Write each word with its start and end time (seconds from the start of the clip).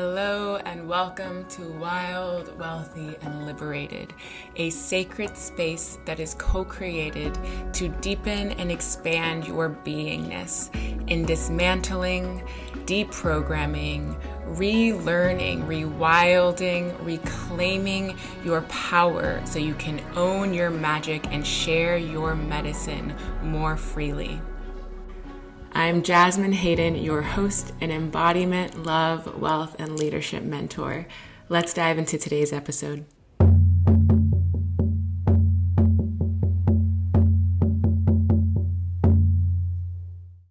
Hello 0.00 0.58
and 0.58 0.88
welcome 0.88 1.44
to 1.46 1.62
Wild, 1.72 2.56
Wealthy, 2.56 3.16
and 3.20 3.44
Liberated, 3.44 4.14
a 4.54 4.70
sacred 4.70 5.36
space 5.36 5.98
that 6.04 6.20
is 6.20 6.34
co 6.34 6.64
created 6.64 7.36
to 7.72 7.88
deepen 7.88 8.52
and 8.52 8.70
expand 8.70 9.48
your 9.48 9.70
beingness 9.84 10.72
in 11.10 11.26
dismantling, 11.26 12.46
deprogramming, 12.86 14.16
relearning, 14.46 15.66
rewilding, 15.66 16.94
reclaiming 17.04 18.16
your 18.44 18.62
power 18.62 19.44
so 19.44 19.58
you 19.58 19.74
can 19.74 20.00
own 20.14 20.54
your 20.54 20.70
magic 20.70 21.26
and 21.32 21.44
share 21.44 21.96
your 21.98 22.36
medicine 22.36 23.12
more 23.42 23.76
freely. 23.76 24.40
I'm 25.78 26.02
Jasmine 26.02 26.54
Hayden, 26.54 26.96
your 26.96 27.22
host 27.22 27.72
and 27.80 27.92
embodiment, 27.92 28.82
love, 28.82 29.40
wealth, 29.40 29.76
and 29.78 29.96
leadership 29.96 30.42
mentor. 30.42 31.06
Let's 31.48 31.72
dive 31.72 31.98
into 31.98 32.18
today's 32.18 32.52
episode. 32.52 33.04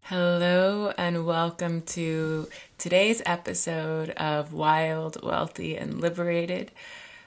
Hello, 0.04 0.94
and 0.98 1.26
welcome 1.26 1.82
to 1.82 2.48
today's 2.78 3.22
episode 3.26 4.12
of 4.12 4.54
Wild, 4.54 5.22
Wealthy, 5.22 5.76
and 5.76 6.00
Liberated, 6.00 6.72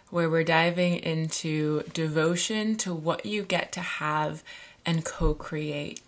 where 0.08 0.30
we're 0.30 0.42
diving 0.42 0.94
into 0.94 1.82
devotion 1.92 2.77
to 2.77 2.94
what 2.94 3.27
you 3.27 3.42
get 3.42 3.72
to 3.72 3.80
have 3.80 4.42
and 4.86 5.05
co 5.05 5.34
create 5.34 6.00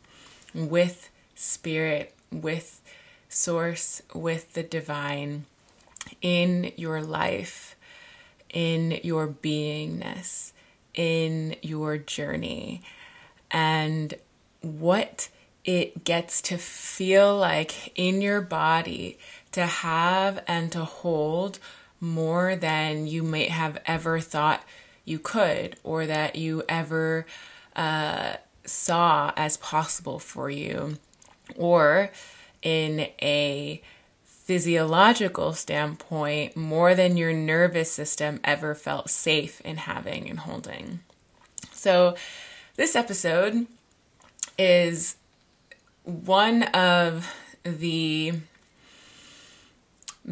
with 0.55 1.11
spirit, 1.43 2.15
with 2.31 2.81
source, 3.29 4.03
with 4.15 4.55
the 4.55 4.63
divine 4.63 5.45
in 6.21 6.73
your 6.77 7.03
life, 7.03 7.77
in 8.51 9.01
your 9.03 9.27
beingness, 9.29 10.53
in 10.95 11.57
your 11.63 11.99
journey, 11.99 12.83
and 13.51 14.15
what 14.61 15.29
it 15.65 16.05
gets 16.05 16.43
to 16.43 16.57
feel 16.59 17.37
like 17.37 17.93
in 17.97 18.21
your 18.21 18.41
body 18.41 19.19
to 19.53 19.67
have 19.67 20.43
and 20.47 20.73
to 20.73 20.85
hold 20.85 21.59
more 22.01 22.57
than 22.57 23.07
you 23.07 23.23
might 23.23 23.51
have 23.51 23.79
ever 23.87 24.19
thought 24.19 24.65
you 25.05 25.19
could 25.19 25.77
or 25.85 26.07
that 26.07 26.37
you 26.37 26.63
ever 26.69 27.27
uh, 27.77 28.35
saw 28.65 29.33
as 29.37 29.57
possible 29.57 30.19
for 30.19 30.51
you 30.51 30.97
or 31.57 32.11
in 32.63 33.09
a 33.21 33.83
physiological 34.25 35.53
standpoint, 35.53 36.57
more 36.57 36.95
than 36.95 37.17
your 37.17 37.33
nervous 37.33 37.91
system 37.91 38.41
ever 38.45 38.75
felt 38.75 39.09
safe 39.11 39.61
in 39.63 39.77
having 39.77 40.29
and 40.29 40.41
holding. 40.41 41.01
So, 41.73 42.17
this 42.77 42.97
episode 42.97 43.67
is 44.59 45.17
one 46.05 46.65
of 46.65 47.33
the 47.63 48.33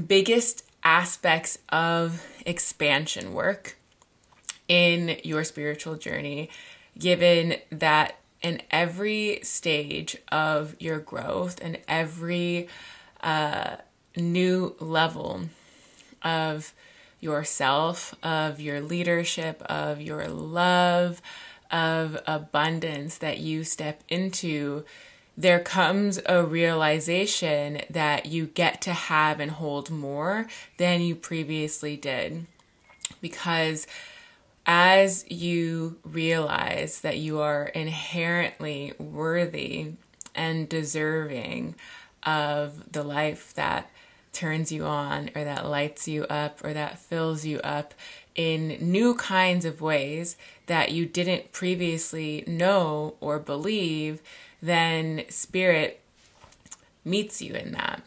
biggest 0.06 0.64
aspects 0.82 1.58
of 1.68 2.26
expansion 2.46 3.32
work 3.32 3.76
in 4.68 5.18
your 5.24 5.44
spiritual 5.44 5.96
journey, 5.96 6.48
given 6.98 7.56
that 7.70 8.19
in 8.42 8.62
every 8.70 9.40
stage 9.42 10.16
of 10.32 10.74
your 10.78 10.98
growth 10.98 11.58
and 11.62 11.78
every 11.86 12.68
uh, 13.22 13.76
new 14.16 14.74
level 14.80 15.42
of 16.22 16.72
yourself, 17.20 18.14
of 18.22 18.60
your 18.60 18.80
leadership, 18.80 19.62
of 19.62 20.00
your 20.00 20.26
love, 20.26 21.20
of 21.70 22.18
abundance 22.26 23.18
that 23.18 23.38
you 23.38 23.62
step 23.62 24.02
into, 24.08 24.84
there 25.36 25.60
comes 25.60 26.18
a 26.26 26.42
realization 26.42 27.80
that 27.88 28.26
you 28.26 28.46
get 28.46 28.80
to 28.82 28.92
have 28.92 29.40
and 29.40 29.52
hold 29.52 29.90
more 29.90 30.46
than 30.76 31.00
you 31.00 31.14
previously 31.14 31.96
did. 31.96 32.46
Because 33.20 33.86
as 34.66 35.24
you 35.30 35.98
realize 36.04 37.00
that 37.00 37.18
you 37.18 37.40
are 37.40 37.66
inherently 37.66 38.92
worthy 38.98 39.92
and 40.34 40.68
deserving 40.68 41.74
of 42.22 42.92
the 42.92 43.02
life 43.02 43.54
that 43.54 43.90
turns 44.32 44.70
you 44.70 44.84
on 44.84 45.30
or 45.34 45.44
that 45.44 45.66
lights 45.66 46.06
you 46.06 46.24
up 46.24 46.64
or 46.64 46.72
that 46.72 46.98
fills 46.98 47.44
you 47.44 47.58
up 47.60 47.94
in 48.34 48.76
new 48.80 49.14
kinds 49.14 49.64
of 49.64 49.80
ways 49.80 50.36
that 50.66 50.92
you 50.92 51.04
didn't 51.04 51.52
previously 51.52 52.44
know 52.46 53.14
or 53.20 53.38
believe, 53.38 54.22
then 54.62 55.24
spirit 55.28 56.00
meets 57.04 57.42
you 57.42 57.54
in 57.54 57.72
that. 57.72 58.02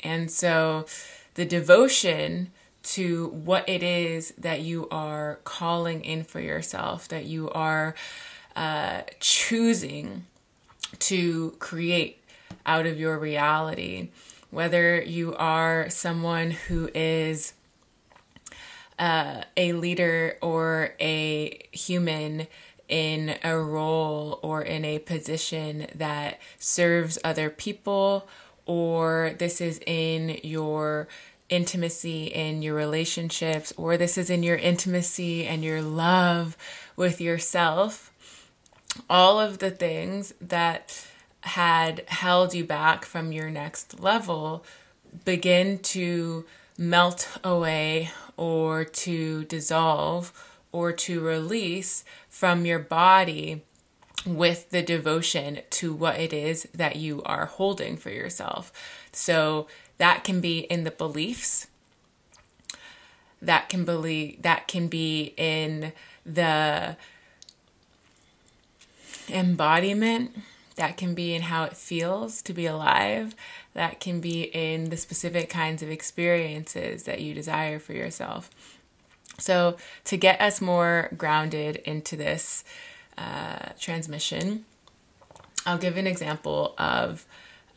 And 0.00 0.30
so 0.30 0.86
the 1.34 1.44
devotion 1.44 2.50
to 2.82 3.28
what 3.28 3.68
it 3.68 3.82
is 3.82 4.32
that 4.38 4.60
you 4.60 4.88
are 4.90 5.40
calling 5.44 6.04
in 6.04 6.24
for 6.24 6.40
yourself, 6.40 7.08
that 7.08 7.24
you 7.24 7.50
are 7.50 7.94
uh, 8.56 9.02
choosing 9.20 10.26
to 10.98 11.54
create 11.58 12.18
out 12.66 12.86
of 12.86 12.98
your 12.98 13.18
reality. 13.18 14.10
Whether 14.50 15.00
you 15.00 15.34
are 15.36 15.88
someone 15.88 16.50
who 16.50 16.90
is 16.94 17.54
uh, 18.98 19.42
a 19.56 19.72
leader 19.72 20.36
or 20.42 20.94
a 21.00 21.66
human 21.72 22.46
in 22.88 23.36
a 23.42 23.56
role 23.56 24.38
or 24.42 24.60
in 24.60 24.84
a 24.84 24.98
position 24.98 25.86
that 25.94 26.38
serves 26.58 27.18
other 27.24 27.48
people, 27.48 28.28
or 28.66 29.34
this 29.38 29.60
is 29.60 29.80
in 29.86 30.38
your 30.42 31.08
intimacy 31.52 32.24
in 32.24 32.62
your 32.62 32.74
relationships, 32.74 33.72
or 33.76 33.96
this 33.96 34.16
is 34.16 34.30
in 34.30 34.42
your 34.42 34.56
intimacy 34.56 35.46
and 35.46 35.62
your 35.62 35.82
love 35.82 36.56
with 36.96 37.20
yourself, 37.20 38.10
all 39.08 39.38
of 39.38 39.58
the 39.58 39.70
things 39.70 40.32
that 40.40 41.06
had 41.42 42.04
held 42.08 42.54
you 42.54 42.64
back 42.64 43.04
from 43.04 43.32
your 43.32 43.50
next 43.50 44.00
level 44.00 44.64
begin 45.24 45.78
to 45.78 46.44
melt 46.78 47.28
away 47.44 48.10
or 48.36 48.84
to 48.84 49.44
dissolve 49.44 50.32
or 50.72 50.92
to 50.92 51.20
release 51.20 52.04
from 52.28 52.64
your 52.64 52.78
body 52.78 53.62
with 54.24 54.70
the 54.70 54.82
devotion 54.82 55.60
to 55.68 55.92
what 55.92 56.18
it 56.18 56.32
is 56.32 56.66
that 56.74 56.96
you 56.96 57.22
are 57.24 57.46
holding 57.46 57.96
for 57.96 58.10
yourself. 58.10 58.72
So 59.12 59.66
that 60.02 60.24
can 60.24 60.40
be 60.40 60.58
in 60.58 60.82
the 60.82 60.90
beliefs. 60.90 61.68
That 63.40 63.68
can 63.68 63.84
believe 63.84 64.42
that 64.42 64.66
can 64.66 64.88
be 64.88 65.32
in 65.36 65.92
the 66.26 66.96
embodiment. 69.30 70.36
That 70.74 70.96
can 70.96 71.14
be 71.14 71.36
in 71.36 71.42
how 71.42 71.62
it 71.62 71.76
feels 71.76 72.42
to 72.42 72.52
be 72.52 72.66
alive. 72.66 73.36
That 73.74 74.00
can 74.00 74.20
be 74.20 74.42
in 74.42 74.90
the 74.90 74.96
specific 74.96 75.48
kinds 75.48 75.84
of 75.84 75.88
experiences 75.88 77.04
that 77.04 77.20
you 77.20 77.32
desire 77.32 77.78
for 77.78 77.92
yourself. 77.92 78.50
So, 79.38 79.76
to 80.06 80.16
get 80.16 80.40
us 80.40 80.60
more 80.60 81.10
grounded 81.16 81.76
into 81.76 82.16
this 82.16 82.64
uh, 83.16 83.68
transmission, 83.78 84.64
I'll 85.64 85.78
give 85.78 85.96
an 85.96 86.08
example 86.08 86.74
of, 86.76 87.24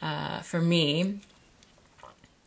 uh, 0.01 0.39
for 0.39 0.59
me, 0.59 1.19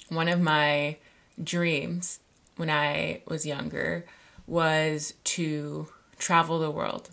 one 0.08 0.28
of 0.28 0.40
my 0.40 0.96
dreams 1.43 2.20
when 2.56 2.70
I 2.70 3.22
was 3.26 3.46
younger 3.46 4.05
was 4.46 5.14
to 5.25 5.88
travel 6.19 6.58
the 6.58 6.70
world 6.70 7.10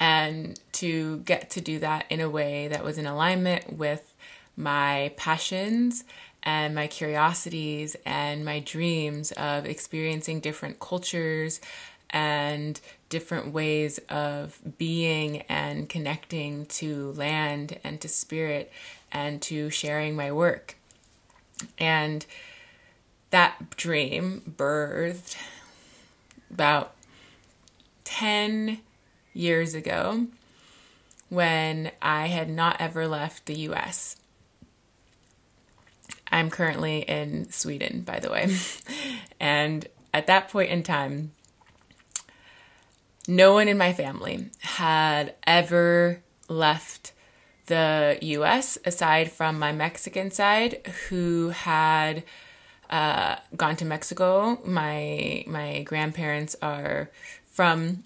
and 0.00 0.58
to 0.72 1.18
get 1.18 1.50
to 1.50 1.60
do 1.60 1.78
that 1.78 2.06
in 2.08 2.20
a 2.20 2.30
way 2.30 2.68
that 2.68 2.82
was 2.82 2.96
in 2.96 3.06
alignment 3.06 3.76
with 3.76 4.14
my 4.56 5.12
passions 5.16 6.04
and 6.42 6.74
my 6.74 6.86
curiosities 6.86 7.96
and 8.06 8.44
my 8.44 8.60
dreams 8.60 9.32
of 9.32 9.66
experiencing 9.66 10.40
different 10.40 10.80
cultures 10.80 11.60
and 12.08 12.80
different 13.08 13.52
ways 13.52 13.98
of 14.08 14.58
being 14.78 15.42
and 15.42 15.88
connecting 15.88 16.64
to 16.66 17.12
land 17.12 17.78
and 17.84 18.00
to 18.00 18.08
spirit 18.08 18.72
and 19.12 19.42
to 19.42 19.68
sharing 19.70 20.16
my 20.16 20.32
work. 20.32 20.76
And 21.78 22.24
that 23.30 23.76
dream 23.76 24.54
birthed 24.56 25.36
about 26.50 26.94
10 28.04 28.80
years 29.32 29.74
ago 29.74 30.26
when 31.28 31.92
I 32.02 32.26
had 32.26 32.50
not 32.50 32.76
ever 32.80 33.06
left 33.06 33.46
the 33.46 33.54
US. 33.68 34.16
I'm 36.32 36.50
currently 36.50 37.00
in 37.00 37.50
Sweden, 37.50 38.02
by 38.02 38.18
the 38.20 38.30
way. 38.30 38.56
and 39.40 39.86
at 40.12 40.26
that 40.26 40.48
point 40.48 40.70
in 40.70 40.82
time, 40.82 41.32
no 43.26 43.52
one 43.52 43.68
in 43.68 43.78
my 43.78 43.92
family 43.92 44.50
had 44.60 45.34
ever 45.46 46.22
left 46.48 47.12
the 47.70 48.18
US 48.20 48.76
aside 48.84 49.30
from 49.30 49.58
my 49.58 49.72
Mexican 49.72 50.30
side 50.30 50.84
who 51.08 51.50
had 51.50 52.24
uh, 52.90 53.36
gone 53.56 53.76
to 53.76 53.84
Mexico. 53.84 54.58
My 54.64 55.44
my 55.46 55.82
grandparents 55.84 56.56
are 56.60 57.10
from 57.44 58.04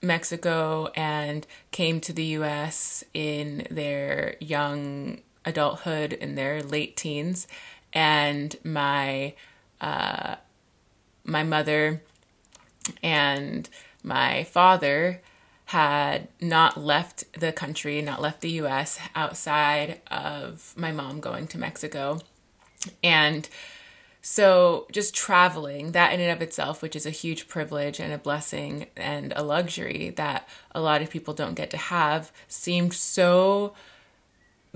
Mexico 0.00 0.90
and 0.94 1.46
came 1.72 2.00
to 2.00 2.12
the 2.12 2.24
US 2.38 3.02
in 3.12 3.66
their 3.70 4.36
young 4.38 5.18
adulthood 5.44 6.12
in 6.12 6.36
their 6.36 6.62
late 6.62 6.96
teens 6.96 7.48
and 7.92 8.56
my 8.62 9.34
uh, 9.80 10.36
my 11.24 11.42
mother 11.42 12.00
and 13.02 13.68
my 14.04 14.44
father 14.44 15.20
had 15.70 16.26
not 16.40 16.76
left 16.76 17.32
the 17.38 17.52
country, 17.52 18.02
not 18.02 18.20
left 18.20 18.40
the 18.40 18.50
US 18.62 18.98
outside 19.14 20.00
of 20.10 20.74
my 20.76 20.90
mom 20.90 21.20
going 21.20 21.46
to 21.46 21.58
Mexico. 21.58 22.18
And 23.04 23.48
so 24.20 24.88
just 24.90 25.14
traveling, 25.14 25.92
that 25.92 26.12
in 26.12 26.18
and 26.18 26.32
of 26.32 26.42
itself, 26.42 26.82
which 26.82 26.96
is 26.96 27.06
a 27.06 27.10
huge 27.10 27.46
privilege 27.46 28.00
and 28.00 28.12
a 28.12 28.18
blessing 28.18 28.88
and 28.96 29.32
a 29.36 29.44
luxury 29.44 30.10
that 30.16 30.48
a 30.74 30.80
lot 30.80 31.02
of 31.02 31.10
people 31.10 31.34
don't 31.34 31.54
get 31.54 31.70
to 31.70 31.76
have, 31.76 32.32
seemed 32.48 32.92
so 32.92 33.72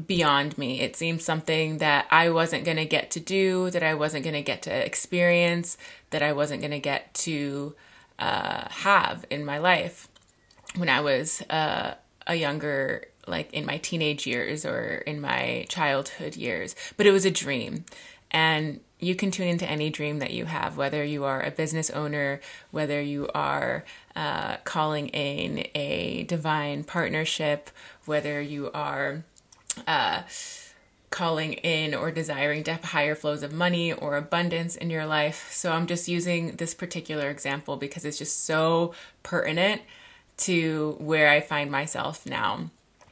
beyond 0.06 0.56
me. 0.56 0.80
It 0.80 0.94
seemed 0.94 1.22
something 1.22 1.78
that 1.78 2.06
I 2.12 2.30
wasn't 2.30 2.64
going 2.64 2.76
to 2.76 2.86
get 2.86 3.10
to 3.10 3.20
do, 3.20 3.68
that 3.70 3.82
I 3.82 3.94
wasn't 3.94 4.22
going 4.22 4.34
to 4.34 4.42
get 4.42 4.62
to 4.62 4.70
experience, 4.70 5.76
that 6.10 6.22
I 6.22 6.32
wasn't 6.32 6.60
going 6.60 6.70
to 6.70 6.78
get 6.78 7.12
to 7.14 7.74
uh, 8.20 8.68
have 8.68 9.24
in 9.28 9.44
my 9.44 9.58
life 9.58 10.08
when 10.76 10.88
I 10.88 11.00
was 11.00 11.42
uh, 11.42 11.94
a 12.26 12.34
younger, 12.34 13.06
like 13.26 13.52
in 13.52 13.64
my 13.66 13.78
teenage 13.78 14.26
years 14.26 14.64
or 14.64 15.02
in 15.06 15.20
my 15.20 15.66
childhood 15.68 16.36
years. 16.36 16.74
But 16.96 17.06
it 17.06 17.12
was 17.12 17.24
a 17.24 17.30
dream. 17.30 17.84
And 18.30 18.80
you 18.98 19.14
can 19.14 19.30
tune 19.30 19.48
into 19.48 19.68
any 19.68 19.90
dream 19.90 20.18
that 20.18 20.32
you 20.32 20.46
have, 20.46 20.76
whether 20.76 21.04
you 21.04 21.24
are 21.24 21.42
a 21.42 21.50
business 21.50 21.90
owner, 21.90 22.40
whether 22.70 23.00
you 23.00 23.28
are 23.34 23.84
uh, 24.16 24.56
calling 24.64 25.08
in 25.08 25.66
a 25.74 26.24
divine 26.24 26.84
partnership, 26.84 27.70
whether 28.06 28.40
you 28.40 28.70
are 28.72 29.22
uh, 29.86 30.22
calling 31.10 31.52
in 31.54 31.94
or 31.94 32.10
desiring 32.10 32.64
to 32.64 32.72
have 32.72 32.84
higher 32.84 33.14
flows 33.14 33.42
of 33.42 33.52
money 33.52 33.92
or 33.92 34.16
abundance 34.16 34.74
in 34.74 34.90
your 34.90 35.06
life. 35.06 35.48
So 35.52 35.72
I'm 35.72 35.86
just 35.86 36.08
using 36.08 36.56
this 36.56 36.74
particular 36.74 37.28
example 37.28 37.76
because 37.76 38.04
it's 38.04 38.18
just 38.18 38.44
so 38.44 38.94
pertinent 39.22 39.82
to 40.36 40.96
where 40.98 41.28
I 41.28 41.40
find 41.40 41.70
myself 41.70 42.26
now 42.26 42.70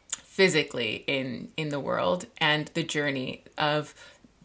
physically 0.08 1.04
in 1.06 1.48
in 1.56 1.68
the 1.68 1.80
world 1.80 2.26
and 2.38 2.68
the 2.74 2.82
journey 2.82 3.42
of 3.58 3.94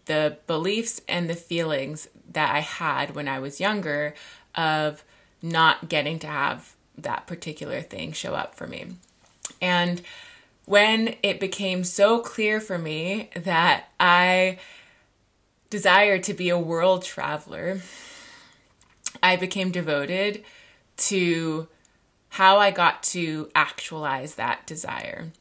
the 0.05 0.37
beliefs 0.47 1.01
and 1.07 1.29
the 1.29 1.35
feelings 1.35 2.07
that 2.31 2.53
I 2.53 2.59
had 2.59 3.15
when 3.15 3.27
I 3.27 3.39
was 3.39 3.59
younger 3.59 4.13
of 4.55 5.03
not 5.41 5.89
getting 5.89 6.19
to 6.19 6.27
have 6.27 6.75
that 6.97 7.27
particular 7.27 7.81
thing 7.81 8.11
show 8.11 8.33
up 8.33 8.55
for 8.55 8.67
me. 8.67 8.87
And 9.61 10.01
when 10.65 11.15
it 11.23 11.39
became 11.39 11.83
so 11.83 12.19
clear 12.19 12.59
for 12.59 12.77
me 12.77 13.29
that 13.35 13.85
I 13.99 14.59
desired 15.69 16.23
to 16.23 16.33
be 16.33 16.49
a 16.49 16.59
world 16.59 17.03
traveler, 17.03 17.81
I 19.21 19.35
became 19.35 19.71
devoted 19.71 20.43
to 20.97 21.67
how 22.37 22.59
I 22.59 22.69
got 22.69 23.01
to 23.01 23.49
actualize 23.55 24.35
that 24.35 24.67
desire. 24.67 25.31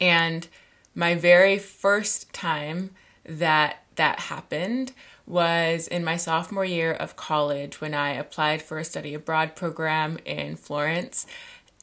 And 0.00 0.46
my 0.94 1.16
very 1.16 1.58
first 1.58 2.32
time 2.32 2.90
that 3.26 3.82
that 3.96 4.20
happened 4.20 4.92
was 5.26 5.88
in 5.88 6.04
my 6.04 6.16
sophomore 6.16 6.64
year 6.64 6.92
of 6.92 7.16
college 7.16 7.80
when 7.80 7.92
I 7.92 8.10
applied 8.10 8.62
for 8.62 8.78
a 8.78 8.84
study 8.84 9.14
abroad 9.14 9.56
program 9.56 10.16
in 10.24 10.54
Florence 10.54 11.26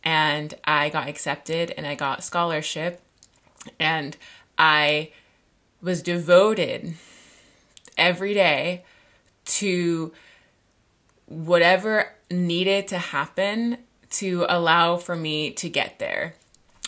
and 0.05 0.53
I 0.63 0.87
got 0.87 1.09
accepted 1.09 1.73
and 1.75 1.85
I 1.85 1.95
got 1.95 2.23
scholarship 2.23 3.01
and 3.77 4.15
I 4.57 5.11
was 5.81 6.01
devoted 6.01 6.93
every 7.97 8.33
day 8.33 8.85
to 9.59 10.13
whatever 11.25 12.13
needed 12.31 12.87
to 12.87 12.97
happen 12.99 13.79
to 14.11 14.45
allow 14.49 14.97
for 14.97 15.15
me 15.15 15.51
to 15.51 15.69
get 15.69 15.99
there. 15.99 16.35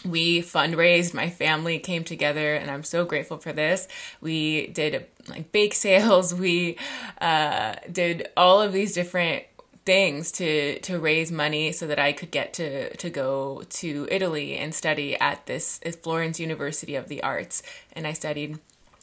We 0.04 0.42
fundraised, 0.42 1.14
my 1.14 1.30
family 1.30 1.78
came 1.78 2.04
together, 2.04 2.56
and 2.56 2.72
I'm 2.72 2.84
so 2.84 3.06
grateful 3.06 3.38
for 3.38 3.54
this. 3.54 3.88
We 4.20 4.68
did 4.68 5.06
like 5.28 5.52
bake 5.52 5.76
sales, 5.76 6.34
we 6.46 6.78
uh, 7.20 7.76
did 7.92 8.30
all 8.36 8.62
of 8.62 8.74
these 8.74 8.94
different 8.94 9.44
things 9.86 10.32
to 10.32 10.80
to 10.80 11.00
raise 11.00 11.32
money 11.32 11.72
so 11.72 11.88
that 11.88 12.00
I 12.00 12.14
could 12.14 12.32
get 12.32 12.54
to 12.54 12.96
to 12.98 13.10
go 13.10 13.64
to 13.68 14.08
Italy 14.12 14.56
and 14.56 14.76
study 14.76 15.16
at 15.20 15.48
this 15.48 15.80
Florence 16.04 16.40
University 16.40 16.96
of 16.96 17.08
the 17.08 17.24
Arts 17.24 17.64
and 17.94 18.06
I 18.06 18.14
studied 18.14 18.60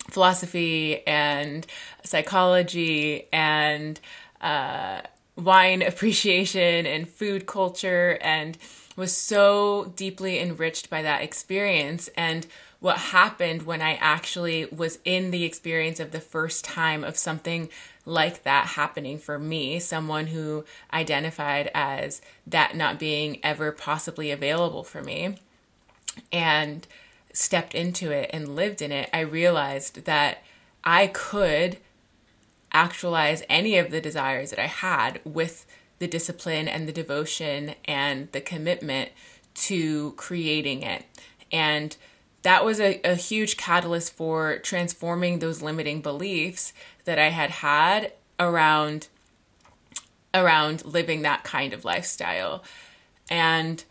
philosophy 0.08 1.06
and 1.06 1.66
psychology 2.04 3.26
and 3.32 3.98
uh, 4.40 5.00
wine 5.38 5.82
appreciation 5.82 6.84
and 6.84 7.08
food 7.08 7.46
culture 7.46 8.18
and 8.20 8.58
was 8.96 9.16
so 9.16 9.92
deeply 9.96 10.40
enriched 10.40 10.90
by 10.90 11.00
that 11.02 11.22
experience. 11.22 12.08
And 12.16 12.46
what 12.80 12.98
happened 12.98 13.62
when 13.62 13.80
I 13.80 13.94
actually 13.94 14.66
was 14.66 14.98
in 15.04 15.30
the 15.30 15.44
experience 15.44 16.00
of 16.00 16.10
the 16.10 16.20
first 16.20 16.64
time 16.64 17.04
of 17.04 17.16
something 17.16 17.68
like 18.04 18.42
that 18.42 18.68
happening 18.68 19.18
for 19.18 19.38
me, 19.38 19.78
someone 19.78 20.28
who 20.28 20.64
identified 20.92 21.70
as 21.74 22.20
that 22.46 22.74
not 22.74 22.98
being 22.98 23.38
ever 23.42 23.70
possibly 23.70 24.30
available 24.30 24.82
for 24.82 25.02
me, 25.02 25.36
and 26.32 26.86
stepped 27.32 27.74
into 27.74 28.10
it 28.10 28.30
and 28.32 28.56
lived 28.56 28.82
in 28.82 28.90
it, 28.90 29.08
I 29.12 29.20
realized 29.20 30.04
that 30.06 30.42
I 30.82 31.08
could 31.08 31.78
actualize 32.72 33.42
any 33.48 33.78
of 33.78 33.90
the 33.90 34.00
desires 34.00 34.50
that 34.50 34.58
I 34.58 34.66
had 34.66 35.20
with 35.24 35.66
the 35.98 36.06
discipline 36.06 36.68
and 36.68 36.86
the 36.86 36.92
devotion 36.92 37.74
and 37.84 38.30
the 38.32 38.40
commitment 38.40 39.10
to 39.54 40.12
creating 40.12 40.82
it. 40.82 41.04
And 41.50 41.96
that 42.42 42.64
was 42.64 42.80
a, 42.80 43.00
a 43.02 43.14
huge 43.14 43.56
catalyst 43.56 44.12
for 44.14 44.58
transforming 44.58 45.38
those 45.38 45.62
limiting 45.62 46.00
beliefs 46.00 46.72
that 47.04 47.18
I 47.18 47.28
had 47.28 47.50
had 47.50 48.12
around 48.38 49.08
around 50.34 50.84
living 50.84 51.22
that 51.22 51.42
kind 51.42 51.72
of 51.72 51.84
lifestyle. 51.84 52.62
And 53.30 53.82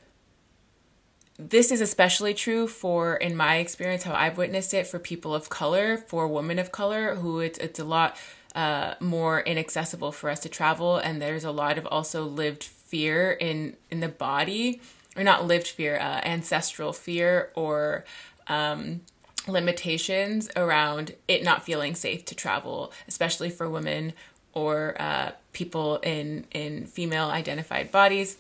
this 1.38 1.72
is 1.72 1.82
especially 1.82 2.34
true 2.34 2.68
for 2.68 3.16
in 3.16 3.36
my 3.36 3.58
experience 3.58 4.04
how 4.04 4.14
I've 4.14 4.38
witnessed 4.38 4.74
it 4.74 4.88
for 4.88 4.98
people 4.98 5.36
of 5.36 5.50
color, 5.50 5.98
for 5.98 6.28
women 6.28 6.58
of 6.58 6.72
color 6.72 7.16
who 7.16 7.40
it's 7.40 7.60
it's 7.60 7.80
a 7.80 7.84
lot 7.84 8.16
uh, 8.58 8.96
more 9.00 9.40
inaccessible 9.42 10.12
for 10.12 10.30
us 10.30 10.40
to 10.40 10.50
travel 10.50 10.98
and 10.98 11.22
there's 11.22 11.44
a 11.44 11.52
lot 11.52 11.78
of 11.78 11.86
also 11.88 12.24
lived 12.24 12.64
fear 12.64 13.32
in 13.32 13.76
in 13.92 14.00
the 14.00 14.08
body 14.08 14.82
or 15.16 15.24
not 15.24 15.46
lived 15.46 15.68
fear 15.68 15.98
uh, 15.98 16.22
ancestral 16.24 16.92
fear 16.92 17.52
or 17.56 18.04
um, 18.48 19.02
limitations 19.48 20.50
around 20.56 21.16
it 21.28 21.44
not 21.44 21.64
feeling 21.64 21.96
safe 21.96 22.26
to 22.26 22.36
travel, 22.36 22.92
especially 23.08 23.50
for 23.50 23.70
women 23.70 24.14
or 24.54 24.96
uh, 25.00 25.32
people 25.54 25.98
in 25.98 26.46
in 26.52 26.86
female 26.86 27.30
identified 27.30 27.92
bodies. 27.92 28.38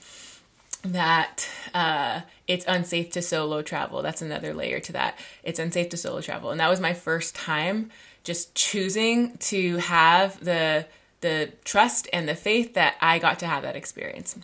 That 0.83 1.49
uh, 1.73 2.21
it's 2.47 2.65
unsafe 2.67 3.11
to 3.11 3.21
solo 3.21 3.61
travel. 3.61 4.01
That's 4.01 4.21
another 4.21 4.53
layer 4.53 4.79
to 4.81 4.93
that. 4.93 5.17
It's 5.43 5.59
unsafe 5.59 5.89
to 5.89 5.97
solo 5.97 6.21
travel, 6.21 6.51
and 6.51 6.59
that 6.59 6.69
was 6.69 6.79
my 6.79 6.93
first 6.93 7.35
time 7.35 7.89
just 8.27 8.53
choosing 8.55 9.37
to 9.37 9.77
have 9.77 10.43
the 10.43 10.85
the 11.21 11.49
trust 11.63 12.09
and 12.11 12.27
the 12.27 12.35
faith 12.35 12.73
that 12.73 12.95
I 13.01 13.19
got 13.19 13.39
to 13.39 13.47
have 13.47 13.63
that 13.63 13.77
experience. 13.77 14.37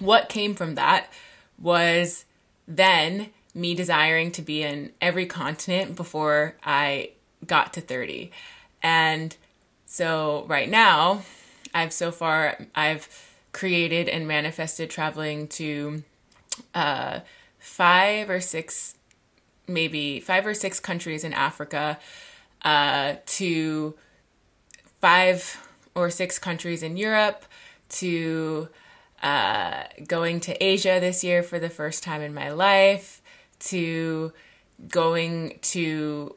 What 0.00 0.28
came 0.28 0.54
from 0.56 0.74
that 0.74 1.08
was 1.56 2.24
then 2.66 3.30
me 3.54 3.74
desiring 3.76 4.32
to 4.32 4.42
be 4.42 4.64
in 4.64 4.92
every 5.00 5.26
continent 5.26 5.94
before 5.94 6.56
I 6.64 7.10
got 7.46 7.72
to 7.74 7.80
30. 7.80 8.32
And 8.82 9.36
so 9.86 10.44
right 10.48 10.68
now, 10.68 11.22
I've 11.72 11.92
so 11.92 12.10
far 12.10 12.58
I've 12.74 13.08
created 13.52 14.08
and 14.08 14.26
manifested 14.26 14.90
traveling 14.90 15.46
to 15.48 16.02
uh, 16.74 17.20
five 17.60 18.28
or 18.28 18.40
six, 18.40 18.96
maybe 19.68 20.18
five 20.18 20.46
or 20.46 20.54
six 20.54 20.80
countries 20.80 21.22
in 21.22 21.32
Africa, 21.32 21.98
uh, 22.62 23.14
to 23.26 23.94
five 25.00 25.66
or 25.94 26.10
six 26.10 26.38
countries 26.38 26.82
in 26.82 26.96
Europe 26.96 27.44
to 27.88 28.68
uh, 29.22 29.84
going 30.06 30.40
to 30.40 30.64
Asia 30.64 30.98
this 31.00 31.22
year 31.22 31.42
for 31.42 31.58
the 31.58 31.68
first 31.68 32.02
time 32.02 32.22
in 32.22 32.32
my 32.32 32.50
life 32.50 33.20
to 33.58 34.32
going 34.88 35.58
to 35.60 36.34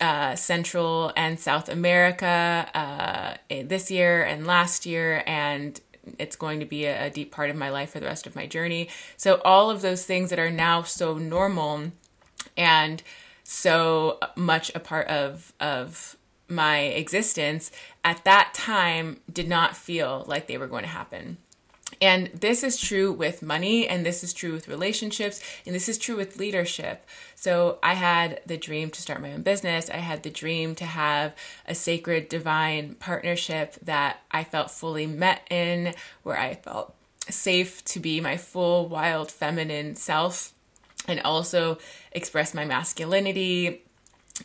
uh, 0.00 0.34
Central 0.34 1.12
and 1.16 1.38
South 1.38 1.68
America 1.68 2.68
uh, 2.74 3.34
this 3.64 3.90
year 3.90 4.22
and 4.22 4.46
last 4.46 4.84
year, 4.84 5.22
and 5.26 5.80
it's 6.18 6.36
going 6.36 6.60
to 6.60 6.66
be 6.66 6.84
a, 6.84 7.06
a, 7.06 7.10
deep 7.10 7.32
part 7.32 7.50
of 7.50 7.56
my 7.56 7.70
life 7.70 7.90
for 7.90 8.00
the 8.00 8.06
rest 8.06 8.26
of 8.26 8.36
my 8.36 8.46
journey. 8.46 8.88
So, 9.16 9.40
all 9.44 9.70
of 9.70 9.82
those 9.82 10.04
things 10.04 10.30
that 10.30 10.38
are 10.38 10.50
now 10.50 10.82
so 10.82 11.14
normal 11.14 11.92
and 12.56 13.02
so 13.48 14.18
much 14.34 14.72
a 14.74 14.80
part 14.80 15.06
of, 15.06 15.52
of 15.60 16.16
my 16.48 16.80
existence 16.80 17.70
at 18.04 18.24
that 18.24 18.52
time 18.54 19.20
did 19.32 19.48
not 19.48 19.76
feel 19.76 20.24
like 20.26 20.46
they 20.46 20.58
were 20.58 20.66
going 20.66 20.82
to 20.82 20.88
happen. 20.88 21.38
And 22.02 22.26
this 22.34 22.64
is 22.64 22.76
true 22.76 23.12
with 23.12 23.42
money, 23.42 23.86
and 23.86 24.04
this 24.04 24.24
is 24.24 24.32
true 24.32 24.52
with 24.52 24.68
relationships, 24.68 25.40
and 25.64 25.74
this 25.74 25.88
is 25.88 25.96
true 25.96 26.16
with 26.16 26.36
leadership. 26.36 27.06
So, 27.36 27.78
I 27.82 27.94
had 27.94 28.40
the 28.44 28.58
dream 28.58 28.90
to 28.90 29.00
start 29.00 29.22
my 29.22 29.32
own 29.32 29.42
business. 29.42 29.88
I 29.88 29.98
had 29.98 30.22
the 30.22 30.30
dream 30.30 30.74
to 30.74 30.84
have 30.84 31.34
a 31.66 31.74
sacred, 31.74 32.28
divine 32.28 32.96
partnership 32.96 33.76
that 33.80 34.20
I 34.30 34.42
felt 34.42 34.72
fully 34.72 35.06
met 35.06 35.46
in, 35.48 35.94
where 36.24 36.36
I 36.36 36.54
felt 36.54 36.94
safe 37.30 37.84
to 37.84 38.00
be 38.00 38.20
my 38.20 38.36
full, 38.36 38.88
wild, 38.88 39.30
feminine 39.30 39.94
self, 39.94 40.52
and 41.08 41.20
also 41.20 41.78
express 42.12 42.54
my 42.54 42.64
masculinity 42.64 43.82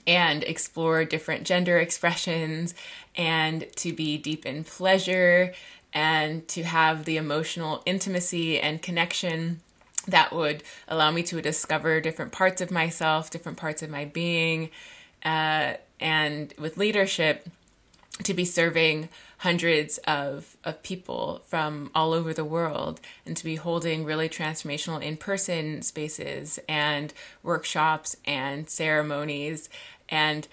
and 0.07 0.43
explore 0.43 1.03
different 1.03 1.45
gender 1.45 1.77
expressions 1.77 2.73
and 3.15 3.65
to 3.75 3.91
be 3.93 4.17
deep 4.17 4.45
in 4.45 4.63
pleasure 4.63 5.53
and 5.93 6.47
to 6.47 6.63
have 6.63 7.05
the 7.05 7.17
emotional 7.17 7.83
intimacy 7.85 8.59
and 8.59 8.81
connection 8.81 9.59
that 10.07 10.33
would 10.33 10.63
allow 10.87 11.11
me 11.11 11.21
to 11.23 11.41
discover 11.41 11.99
different 12.01 12.31
parts 12.31 12.61
of 12.61 12.71
myself, 12.71 13.29
different 13.29 13.57
parts 13.57 13.83
of 13.83 13.89
my 13.89 14.05
being, 14.05 14.69
uh, 15.23 15.73
and 15.99 16.53
with 16.57 16.77
leadership, 16.77 17.47
to 18.23 18.33
be 18.33 18.45
serving 18.45 19.09
hundreds 19.41 19.97
of, 19.99 20.55
of 20.63 20.83
people 20.83 21.41
from 21.47 21.89
all 21.95 22.13
over 22.13 22.31
the 22.31 22.45
world 22.45 23.01
and 23.25 23.35
to 23.35 23.43
be 23.43 23.55
holding 23.55 24.05
really 24.05 24.29
transformational 24.29 25.01
in 25.01 25.17
person 25.17 25.81
spaces 25.81 26.59
and 26.69 27.11
workshops 27.41 28.15
and 28.23 28.69
ceremonies. 28.69 29.67
And 30.09 30.47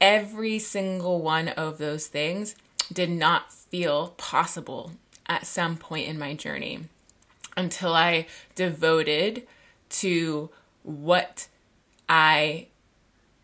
every 0.00 0.60
single 0.60 1.20
one 1.20 1.48
of 1.48 1.78
those 1.78 2.06
things 2.06 2.54
did 2.92 3.10
not 3.10 3.52
feel 3.52 4.14
possible 4.16 4.92
at 5.26 5.44
some 5.44 5.76
point 5.76 6.06
in 6.06 6.16
my 6.16 6.34
journey 6.34 6.84
until 7.56 7.92
I 7.92 8.26
devoted 8.54 9.48
to 9.88 10.48
what 10.84 11.48
I 12.08 12.68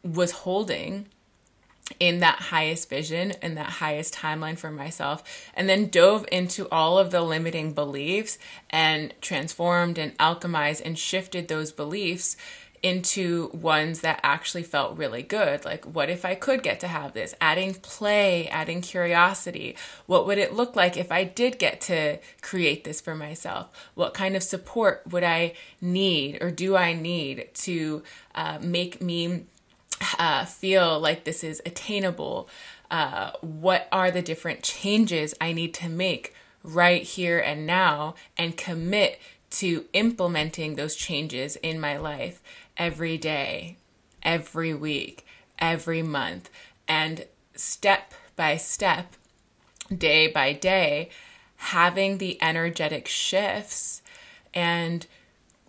was 0.05 0.31
holding 0.31 1.09
in 2.00 2.21
that 2.21 2.37
highest 2.37 2.88
vision 2.88 3.33
and 3.43 3.57
that 3.57 3.69
highest 3.69 4.14
timeline 4.14 4.57
for 4.57 4.71
myself 4.71 5.23
and 5.55 5.69
then 5.69 5.88
dove 5.88 6.26
into 6.33 6.69
all 6.71 6.99
of 6.99 7.11
the 7.11 7.21
limiting 7.21 7.73
beliefs 7.73 8.38
and 8.71 9.12
transformed 9.21 9.99
and 9.99 10.17
alchemized 10.19 10.81
and 10.85 10.99
shifted 10.99 11.49
those 11.49 11.73
beliefs 11.73 12.37
into 12.83 13.49
ones 13.55 14.00
that 14.00 14.21
actually 14.23 14.62
felt 14.62 14.99
really 14.99 15.23
good. 15.23 15.64
Like, 15.64 15.87
what 15.87 16.11
if 16.11 16.23
I 16.26 16.35
could 16.35 16.62
get 16.62 16.81
to 16.81 16.87
have 16.87 17.14
this? 17.14 17.35
Adding 17.41 17.73
play, 17.76 18.47
adding 18.49 18.83
curiosity. 18.83 19.75
What 20.05 20.26
would 20.26 20.37
it 20.37 20.53
look 20.53 20.76
like 20.76 20.99
if 20.99 21.11
I 21.11 21.25
did 21.25 21.59
get 21.59 21.81
to 21.83 22.19
create 22.43 22.85
this 22.85 23.00
for 23.00 23.14
myself? 23.14 23.91
What 23.95 24.12
kind 24.12 24.37
of 24.37 24.43
support 24.43 25.03
would 25.11 25.25
I 25.25 25.55
need 25.81 26.43
or 26.43 26.50
do 26.50 26.76
I 26.76 26.93
need 26.93 27.49
to 27.55 28.03
uh, 28.35 28.59
make 28.61 29.00
me 29.00 29.45
uh, 30.19 30.45
feel 30.45 30.99
like 30.99 31.25
this 31.25 31.45
is 31.45 31.63
attainable? 31.65 32.49
Uh, 32.91 33.33
what 33.41 33.89
are 33.91 34.11
the 34.11 34.23
different 34.23 34.63
changes 34.63 35.35
I 35.41 35.53
need 35.53 35.75
to 35.75 35.89
make 35.89 36.35
right 36.63 37.03
here 37.03 37.39
and 37.39 37.67
now 37.67 38.15
and 38.37 38.57
commit 38.57 39.19
to 39.51 39.85
implementing 39.93 40.75
those 40.75 40.97
changes 40.97 41.57
in 41.57 41.81
my 41.81 41.97
life? 41.97 42.41
every 42.77 43.17
day, 43.17 43.77
every 44.23 44.75
week, 44.75 45.27
every 45.59 46.03
month, 46.03 46.51
and 46.89 47.27
step 47.55 48.13
by 48.37 48.57
step, 48.57 49.15
day 49.97 50.27
by 50.27 50.53
day, 50.53 51.11
having 51.57 52.19
the 52.19 52.41
energetic 52.43 53.07
shifts 53.09 54.03
and 54.53 55.07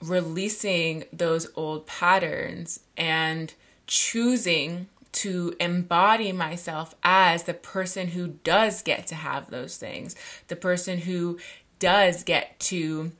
releasing 0.01 1.05
those 1.13 1.47
old 1.55 1.87
patterns 1.87 2.79
and 2.97 3.53
choosing 3.87 4.87
to 5.11 5.55
embody 5.59 6.31
myself 6.31 6.93
as 7.03 7.43
the 7.43 7.53
person 7.53 8.09
who 8.09 8.27
does 8.27 8.81
get 8.81 9.07
to 9.07 9.15
have 9.15 9.49
those 9.49 9.77
things, 9.77 10.15
the 10.49 10.55
person 10.55 10.99
who 10.99 11.39
does 11.79 12.23
get 12.23 12.59
to 12.59 13.11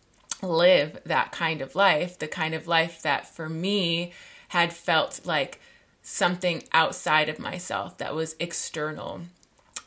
live 0.42 1.00
that 1.06 1.32
kind 1.32 1.62
of 1.62 1.76
life, 1.76 2.20
the 2.20 2.28
kind 2.28 2.54
of 2.54 2.68
life 2.68 3.02
that 3.02 3.28
for 3.28 3.48
me 3.48 4.12
had 4.50 4.74
felt 4.74 5.22
like 5.24 5.60
something 6.02 6.64
outside 6.72 7.30
of 7.30 7.40
myself 7.40 7.98
that 7.98 8.14
was 8.14 8.36
external. 8.40 9.22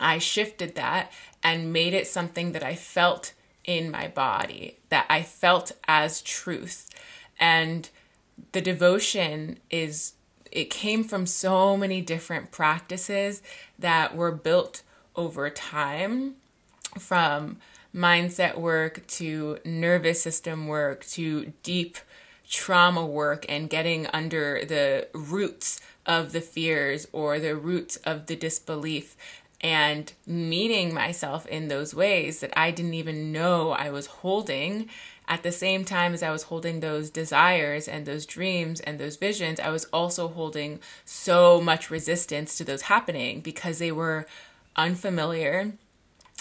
I 0.01 0.19
shifted 0.19 0.75
that 0.75 1.13
and 1.43 1.73
made 1.73 1.95
it 1.95 2.07
something 2.07 2.53
that 2.53 2.63
I 2.63 2.75
felt 2.75 3.33
in 3.65 3.91
my 3.91 4.09
body, 4.09 4.79
that 4.89 5.07
I 5.11 5.23
felt 5.23 5.73
as 5.87 6.23
truth. 6.23 6.89
And 7.39 7.89
the 8.53 8.61
devotion 8.61 9.59
is, 9.71 10.15
it 10.53 10.71
came 10.71 11.05
from 11.05 11.27
so 11.27 11.77
many 11.77 12.01
different 12.01 12.51
practices 12.51 13.43
that 13.79 14.17
were 14.17 14.33
built 14.33 14.83
over 15.17 15.51
time 15.51 16.35
from 16.99 17.57
mindset 17.95 18.57
work 18.57 19.07
to 19.07 19.59
nervous 19.65 20.23
system 20.23 20.67
work 20.67 21.05
to 21.05 21.53
deep 21.63 21.99
trauma 22.49 23.05
work 23.05 23.45
and 23.49 23.69
getting 23.69 24.07
under 24.09 24.65
the 24.65 25.07
roots 25.13 25.81
of 26.07 26.33
the 26.33 26.41
fears 26.41 27.07
or 27.13 27.39
the 27.39 27.55
roots 27.55 27.97
of 27.97 28.27
the 28.27 28.37
disbelief 28.37 29.17
and 29.61 30.13
meeting 30.27 30.95
myself 30.95 31.47
in 31.47 31.69
those 31.69 31.95
ways 31.95 32.41
that 32.41 32.57
I 32.57 32.71
didn't 32.71 32.95
even 32.95 33.33
know 33.33 33.71
I 33.71 33.91
was 33.91 34.07
holding. 34.07 34.89
At 35.27 35.43
the 35.43 35.53
same 35.53 35.85
time 35.85 36.15
as 36.15 36.23
I 36.23 36.31
was 36.31 36.45
holding 36.45 36.81
those 36.81 37.11
desires 37.11 37.87
and 37.87 38.07
those 38.07 38.25
dreams 38.25 38.81
and 38.81 38.99
those 38.99 39.17
visions, 39.17 39.61
I 39.61 39.69
was 39.69 39.85
also 39.87 40.29
holding 40.29 40.81
so 41.05 41.61
much 41.61 41.91
resistance 41.91 42.57
to 42.57 42.65
those 42.65 42.83
happening 42.83 43.41
because 43.41 43.79
they 43.79 43.93
were 43.93 44.27
unfamiliar. 44.77 45.73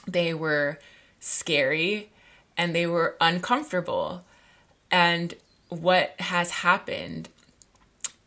They 0.07 0.33
were 0.33 0.79
scary 1.19 2.11
and 2.55 2.73
they 2.73 2.87
were 2.87 3.17
uncomfortable. 3.19 4.23
And 4.89 5.33
what 5.67 6.15
has 6.19 6.51
happened 6.51 7.27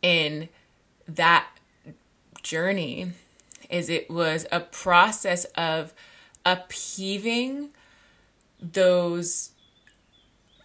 in 0.03 0.49
that 1.07 1.47
journey 2.43 3.13
is 3.71 3.89
it 3.89 4.09
was 4.09 4.45
a 4.51 4.59
process 4.59 5.45
of 5.55 5.93
upheaving 6.45 7.69
those 8.61 9.51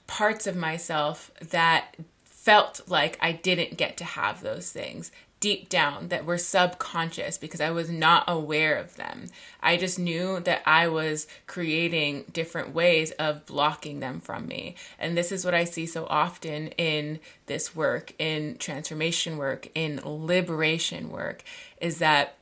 parts 0.07 0.47
of 0.47 0.57
myself 0.57 1.31
that 1.41 1.97
felt 2.25 2.83
like 2.87 3.19
I 3.21 3.33
didn't 3.33 3.77
get 3.77 3.97
to 3.97 4.05
have 4.05 4.41
those 4.41 4.71
things 4.71 5.11
deep 5.41 5.69
down 5.69 6.09
that 6.09 6.25
were 6.25 6.39
subconscious 6.39 7.37
because 7.37 7.61
I 7.61 7.71
was 7.71 7.91
not 7.91 8.25
aware 8.27 8.77
of 8.77 8.97
them. 8.97 9.27
I 9.63 9.77
just 9.77 9.99
knew 9.99 10.41
that 10.41 10.63
I 10.65 10.89
was 10.89 11.27
creating 11.47 12.25
different 12.33 12.75
ways 12.75 13.11
of 13.13 13.45
blocking 13.47 14.01
them 14.01 14.21
from 14.21 14.47
me. 14.47 14.77
And 14.99 15.17
this 15.17 15.31
is 15.31 15.45
what 15.45 15.55
I 15.55 15.65
see 15.65 15.87
so 15.87 16.07
often 16.09 16.69
in 16.79 17.21
this 17.47 17.77
work, 17.77 18.15
in 18.19 18.57
transformation 18.59 19.37
work, 19.37 19.69
in 19.75 20.01
liberation 20.05 21.11
work, 21.11 21.45
is 21.81 21.99
that 21.99 22.36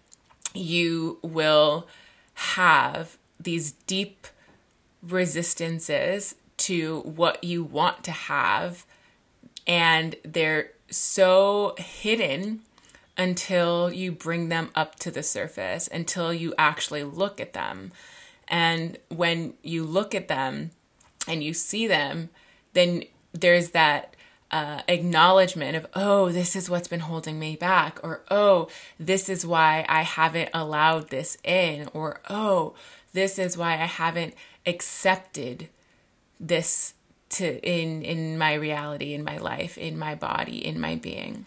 you 0.54 1.18
will 1.22 1.86
have 2.34 3.18
these 3.38 3.72
deep 3.72 4.26
resistances 5.02 6.36
to 6.56 7.00
what 7.00 7.42
you 7.44 7.62
want 7.62 8.04
to 8.04 8.12
have 8.12 8.86
and 9.66 10.16
they're 10.24 10.70
so 10.90 11.74
hidden 11.78 12.60
until 13.16 13.92
you 13.92 14.12
bring 14.12 14.48
them 14.48 14.70
up 14.74 14.96
to 14.96 15.10
the 15.10 15.22
surface, 15.22 15.88
until 15.88 16.32
you 16.32 16.54
actually 16.58 17.04
look 17.04 17.40
at 17.40 17.52
them. 17.52 17.92
And 18.48 18.98
when 19.08 19.54
you 19.62 19.84
look 19.84 20.14
at 20.14 20.28
them 20.28 20.72
and 21.26 21.42
you 21.42 21.54
see 21.54 21.86
them, 21.86 22.30
then 22.72 23.04
there's 23.32 23.70
that 23.70 24.13
uh, 24.54 24.82
acknowledgement 24.86 25.74
of, 25.74 25.84
oh, 25.94 26.30
this 26.30 26.54
is 26.54 26.70
what's 26.70 26.86
been 26.86 27.00
holding 27.00 27.40
me 27.40 27.56
back, 27.56 27.98
or 28.04 28.20
oh, 28.30 28.68
this 29.00 29.28
is 29.28 29.44
why 29.44 29.84
I 29.88 30.02
haven't 30.02 30.50
allowed 30.54 31.08
this 31.08 31.36
in, 31.42 31.88
or 31.92 32.20
oh, 32.30 32.74
this 33.12 33.36
is 33.36 33.56
why 33.58 33.72
I 33.72 33.86
haven't 33.86 34.34
accepted 34.64 35.68
this 36.38 36.94
to 37.30 37.58
in 37.68 38.02
in 38.02 38.38
my 38.38 38.54
reality 38.54 39.12
in 39.12 39.24
my 39.24 39.38
life 39.38 39.76
in 39.76 39.98
my 39.98 40.14
body 40.14 40.64
in 40.64 40.78
my 40.78 40.94
being. 40.94 41.46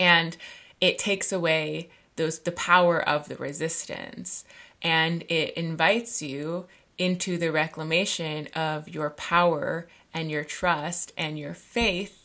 And 0.00 0.34
it 0.80 0.96
takes 0.98 1.32
away 1.32 1.90
those 2.16 2.38
the 2.38 2.52
power 2.52 3.06
of 3.06 3.28
the 3.28 3.36
resistance 3.36 4.46
and 4.80 5.22
it 5.28 5.52
invites 5.54 6.22
you 6.22 6.66
into 6.96 7.36
the 7.36 7.52
reclamation 7.52 8.46
of 8.54 8.88
your 8.88 9.10
power 9.10 9.86
and 10.14 10.30
your 10.30 10.44
trust 10.44 11.12
and 11.18 11.38
your 11.38 11.54
faith 11.54 12.21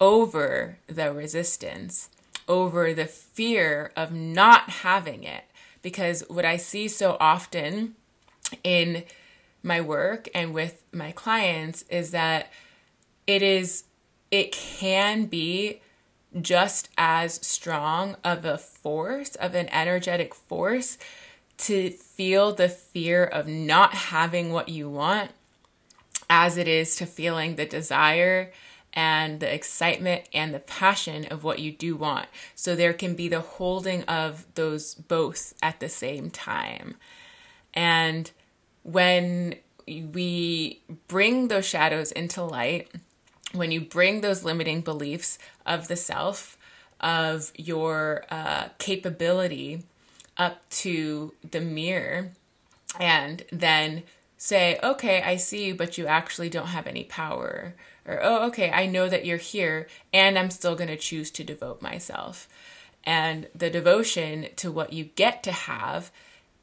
over 0.00 0.78
the 0.86 1.12
resistance 1.12 2.08
over 2.50 2.92
the 2.92 3.06
fear 3.06 3.92
of 3.96 4.12
not 4.12 4.68
having 4.68 5.22
it. 5.22 5.44
Because 5.82 6.24
what 6.28 6.44
i 6.44 6.56
see 6.56 6.88
so 6.88 7.16
often 7.20 7.94
in 8.64 9.04
my 9.62 9.80
work 9.80 10.28
and 10.34 10.52
with 10.52 10.82
my 10.92 11.12
clients 11.12 11.82
is 11.88 12.10
that 12.10 12.50
it 13.26 13.42
is 13.42 13.84
it 14.30 14.52
can 14.52 15.26
be 15.26 15.80
just 16.40 16.88
as 16.98 17.34
strong 17.46 18.16
of 18.24 18.44
a 18.44 18.58
force 18.58 19.34
of 19.36 19.54
an 19.54 19.68
energetic 19.70 20.34
force 20.34 20.98
to 21.56 21.90
feel 21.90 22.52
the 22.52 22.68
fear 22.68 23.24
of 23.24 23.46
not 23.46 23.92
having 23.94 24.52
what 24.52 24.68
you 24.68 24.88
want 24.88 25.30
as 26.28 26.56
it 26.56 26.68
is 26.68 26.96
to 26.96 27.06
feeling 27.06 27.56
the 27.56 27.66
desire 27.66 28.52
and 28.92 29.40
the 29.40 29.52
excitement 29.52 30.24
and 30.32 30.52
the 30.52 30.60
passion 30.60 31.26
of 31.26 31.44
what 31.44 31.60
you 31.60 31.72
do 31.72 31.96
want. 31.96 32.26
So 32.54 32.74
there 32.74 32.92
can 32.92 33.14
be 33.14 33.28
the 33.28 33.40
holding 33.40 34.02
of 34.04 34.46
those 34.54 34.94
both 34.94 35.54
at 35.62 35.80
the 35.80 35.88
same 35.88 36.30
time. 36.30 36.96
And 37.72 38.30
when 38.82 39.56
we 39.86 40.80
bring 41.08 41.48
those 41.48 41.66
shadows 41.66 42.12
into 42.12 42.42
light, 42.42 42.88
when 43.52 43.70
you 43.70 43.80
bring 43.80 44.20
those 44.20 44.44
limiting 44.44 44.80
beliefs 44.80 45.38
of 45.66 45.88
the 45.88 45.96
self, 45.96 46.56
of 47.00 47.50
your 47.56 48.24
uh, 48.30 48.68
capability 48.78 49.84
up 50.36 50.68
to 50.70 51.32
the 51.48 51.60
mirror, 51.60 52.30
and 52.98 53.44
then 53.50 54.02
say, 54.36 54.78
okay, 54.82 55.22
I 55.22 55.36
see 55.36 55.66
you, 55.66 55.74
but 55.74 55.98
you 55.98 56.06
actually 56.06 56.48
don't 56.48 56.68
have 56.68 56.86
any 56.86 57.04
power. 57.04 57.74
Or, 58.10 58.20
oh, 58.22 58.46
okay, 58.48 58.70
I 58.70 58.86
know 58.86 59.08
that 59.08 59.24
you're 59.24 59.36
here, 59.36 59.88
and 60.12 60.38
I'm 60.38 60.50
still 60.50 60.74
going 60.74 60.88
to 60.88 60.96
choose 60.96 61.30
to 61.32 61.44
devote 61.44 61.80
myself. 61.80 62.48
And 63.04 63.48
the 63.54 63.70
devotion 63.70 64.48
to 64.56 64.72
what 64.72 64.92
you 64.92 65.04
get 65.04 65.42
to 65.44 65.52
have 65.52 66.10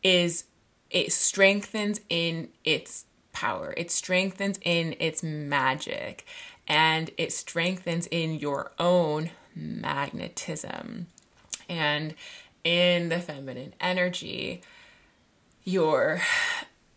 is 0.04 0.46
it 0.92 1.12
strengthens 1.12 2.01
in 2.10 2.50
its 2.63 3.06
power, 3.32 3.74
it 3.77 3.92
strengthens 3.92 4.60
in 4.63 4.96
its 5.00 5.24
magic, 5.24 6.25
and 6.68 7.12
it 7.18 7.32
strengthens 7.32 8.08
in 8.08 8.36
your 8.36 8.72
own 8.77 9.32
magnetism. 9.56 11.08
And 11.70 12.13
in 12.63 13.10
the 13.10 13.20
feminine 13.20 13.74
energy, 13.80 14.62
your 15.63 16.22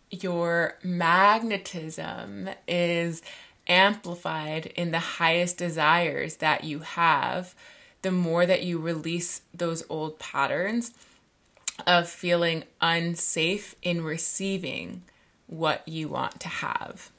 your 0.09 0.77
magnetism 0.83 2.49
is 2.67 3.21
amplified 3.67 4.67
in 4.75 4.91
the 4.91 4.99
highest 4.99 5.57
desires 5.57 6.37
that 6.37 6.63
you 6.63 6.79
have 6.79 7.55
the 8.01 8.11
more 8.11 8.45
that 8.45 8.63
you 8.63 8.79
release 8.79 9.41
those 9.53 9.83
old 9.89 10.17
patterns 10.19 10.91
of 11.85 12.09
feeling 12.09 12.63
unsafe 12.81 13.75
in 13.81 14.03
receiving 14.03 15.03
what 15.47 15.87
you 15.87 16.07
want 16.07 16.39
to 16.39 16.47
have. 16.47 17.11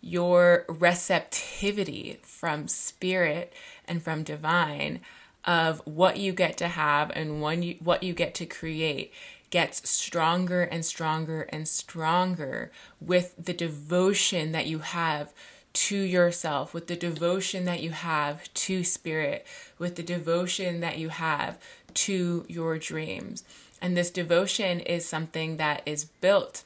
Your 0.00 0.64
receptivity 0.68 2.18
from 2.22 2.68
spirit 2.68 3.52
and 3.88 4.02
from 4.02 4.22
divine 4.22 5.00
of 5.44 5.80
what 5.84 6.16
you 6.16 6.32
get 6.32 6.56
to 6.58 6.68
have 6.68 7.10
and 7.14 7.40
when 7.40 7.62
you, 7.62 7.76
what 7.82 8.02
you 8.02 8.12
get 8.12 8.34
to 8.34 8.46
create 8.46 9.12
gets 9.50 9.88
stronger 9.88 10.62
and 10.62 10.84
stronger 10.84 11.42
and 11.42 11.68
stronger 11.68 12.70
with 13.00 13.34
the 13.38 13.52
devotion 13.52 14.52
that 14.52 14.66
you 14.66 14.80
have 14.80 15.32
to 15.72 15.96
yourself, 15.96 16.72
with 16.72 16.86
the 16.86 16.96
devotion 16.96 17.64
that 17.66 17.82
you 17.82 17.90
have 17.90 18.52
to 18.54 18.82
spirit, 18.82 19.46
with 19.78 19.96
the 19.96 20.02
devotion 20.02 20.80
that 20.80 20.98
you 20.98 21.10
have 21.10 21.58
to 21.92 22.44
your 22.48 22.78
dreams. 22.78 23.44
And 23.80 23.96
this 23.96 24.10
devotion 24.10 24.80
is 24.80 25.06
something 25.06 25.58
that 25.58 25.82
is 25.84 26.04
built 26.04 26.64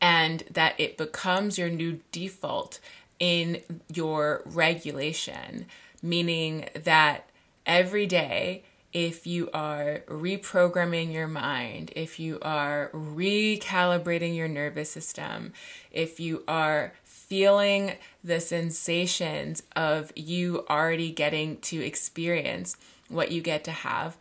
and 0.00 0.44
that 0.50 0.74
it 0.78 0.96
becomes 0.96 1.58
your 1.58 1.70
new 1.70 2.00
default 2.12 2.78
in 3.18 3.62
your 3.92 4.42
regulation, 4.44 5.66
meaning 6.02 6.68
that 6.74 7.28
every 7.66 8.06
day, 8.06 8.62
if 8.94 9.26
you 9.26 9.50
are 9.52 10.04
reprogramming 10.06 11.12
your 11.12 11.26
mind, 11.26 11.90
if 11.96 12.20
you 12.20 12.38
are 12.40 12.90
recalibrating 12.94 14.36
your 14.36 14.46
nervous 14.46 14.88
system, 14.88 15.52
if 15.90 16.20
you 16.20 16.44
are 16.46 16.92
feeling 17.02 17.94
the 18.22 18.38
sensations 18.38 19.64
of 19.74 20.12
you 20.14 20.64
already 20.70 21.10
getting 21.10 21.56
to 21.58 21.84
experience 21.84 22.76
what 23.08 23.32
you 23.32 23.42
get 23.42 23.64
to 23.64 23.72
have, 23.72 24.16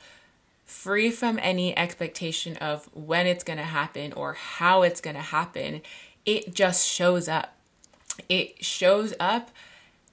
free 0.66 1.12
from 1.12 1.38
any 1.44 1.78
expectation 1.78 2.58
of 2.58 2.90
when 2.96 3.28
it's 3.28 3.44
going 3.44 3.60
to 3.60 3.64
happen 3.64 4.12
or 4.14 4.34
how 4.34 4.82
it's 4.82 5.02
going 5.02 5.16
to 5.16 5.22
happen. 5.22 5.82
It 6.26 6.56
just 6.56 6.88
shows 6.88 7.28
up. 7.28 7.56
It 8.28 8.64
shows 8.64 9.14
up 9.20 9.52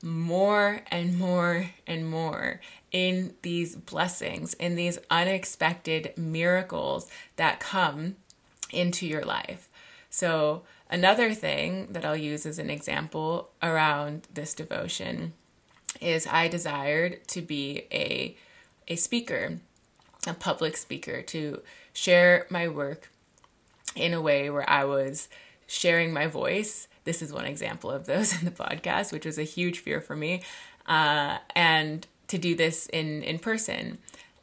more 0.03 0.83
and 0.90 1.18
more 1.18 1.70
and 1.87 2.09
more 2.09 2.61
in 2.92 3.35
these 3.42 3.76
blessings, 3.76 4.55
in 4.55 4.74
these 4.74 4.98
unexpected 5.11 6.12
miracles 6.16 7.09
that 7.37 7.61
come 7.61 8.16
into 8.72 9.07
your 9.07 9.22
life. 9.22 9.68
So, 10.09 10.62
another 10.90 11.35
thing 11.35 11.88
that 11.92 12.05
I'll 12.05 12.16
use 12.16 12.46
as 12.46 12.59
an 12.59 12.70
example 12.70 13.50
around 13.62 14.26
this 14.33 14.55
devotion 14.55 15.35
is 16.00 16.26
I 16.26 16.48
desired 16.48 17.26
to 17.29 17.42
be 17.42 17.87
a 17.92 18.37
a 18.88 18.96
speaker 18.96 19.61
a 20.26 20.35
public 20.35 20.76
speaker 20.76 21.22
to 21.22 21.62
share 21.92 22.46
my 22.50 22.68
work 22.68 23.11
in 23.96 24.12
a 24.12 24.20
way 24.20 24.50
where 24.50 24.68
I 24.68 24.85
was 24.85 25.29
sharing 25.66 26.12
my 26.12 26.26
voice. 26.26 26.88
This 27.05 27.22
is 27.22 27.33
one 27.33 27.46
example 27.46 27.90
of 27.90 28.07
those 28.07 28.33
in 28.38 28.44
the 28.44 28.50
podcast, 28.50 29.12
which 29.12 29.24
was 29.24 29.38
a 29.38 29.44
huge 29.44 29.79
fear 29.79 30.00
for 30.00 30.16
me. 30.16 30.42
Uh, 30.87 31.38
and 31.55 32.07
to 32.31 32.38
do 32.38 32.55
this 32.55 32.87
in, 32.87 33.23
in 33.23 33.38
person. 33.38 33.99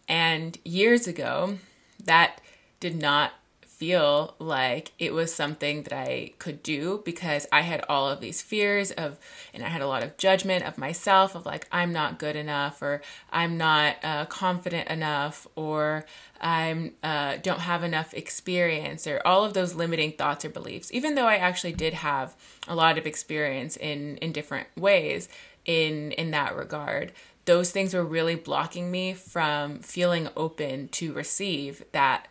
And 0.07 0.57
years 0.63 1.07
ago, 1.07 1.57
that 2.03 2.39
did 2.79 2.95
not 2.95 3.33
feel 3.61 4.33
like 4.39 4.91
it 4.97 5.13
was 5.13 5.31
something 5.31 5.83
that 5.83 5.93
I 5.93 6.31
could 6.39 6.63
do 6.63 7.03
because 7.05 7.45
I 7.51 7.61
had 7.61 7.85
all 7.87 8.09
of 8.09 8.21
these 8.21 8.41
fears 8.41 8.89
of, 8.89 9.19
and 9.53 9.63
I 9.63 9.67
had 9.67 9.83
a 9.83 9.87
lot 9.87 10.01
of 10.01 10.17
judgment 10.17 10.65
of 10.65 10.79
myself 10.79 11.35
of 11.35 11.45
like, 11.45 11.67
I'm 11.71 11.93
not 11.93 12.17
good 12.17 12.35
enough, 12.35 12.81
or 12.81 13.01
I'm 13.31 13.55
not 13.55 13.97
uh, 14.03 14.25
confident 14.25 14.89
enough, 14.89 15.45
or 15.55 16.05
I 16.41 16.91
uh, 17.03 17.37
don't 17.43 17.59
have 17.59 17.83
enough 17.83 18.15
experience, 18.15 19.05
or 19.05 19.21
all 19.23 19.45
of 19.45 19.53
those 19.53 19.75
limiting 19.75 20.13
thoughts 20.13 20.43
or 20.43 20.49
beliefs. 20.49 20.91
Even 20.91 21.13
though 21.13 21.27
I 21.27 21.35
actually 21.35 21.73
did 21.73 21.93
have 21.93 22.35
a 22.67 22.75
lot 22.75 22.97
of 22.97 23.05
experience 23.05 23.77
in 23.77 24.17
in 24.17 24.31
different 24.31 24.67
ways 24.75 25.29
in 25.65 26.13
in 26.13 26.31
that 26.31 26.55
regard, 26.55 27.11
those 27.47 27.71
things 27.71 27.93
were 27.93 28.03
really 28.03 28.35
blocking 28.35 28.91
me 28.91 29.13
from 29.13 29.79
feeling 29.79 30.27
open 30.35 30.89
to 30.89 31.13
receive 31.13 31.83
that 31.93 32.27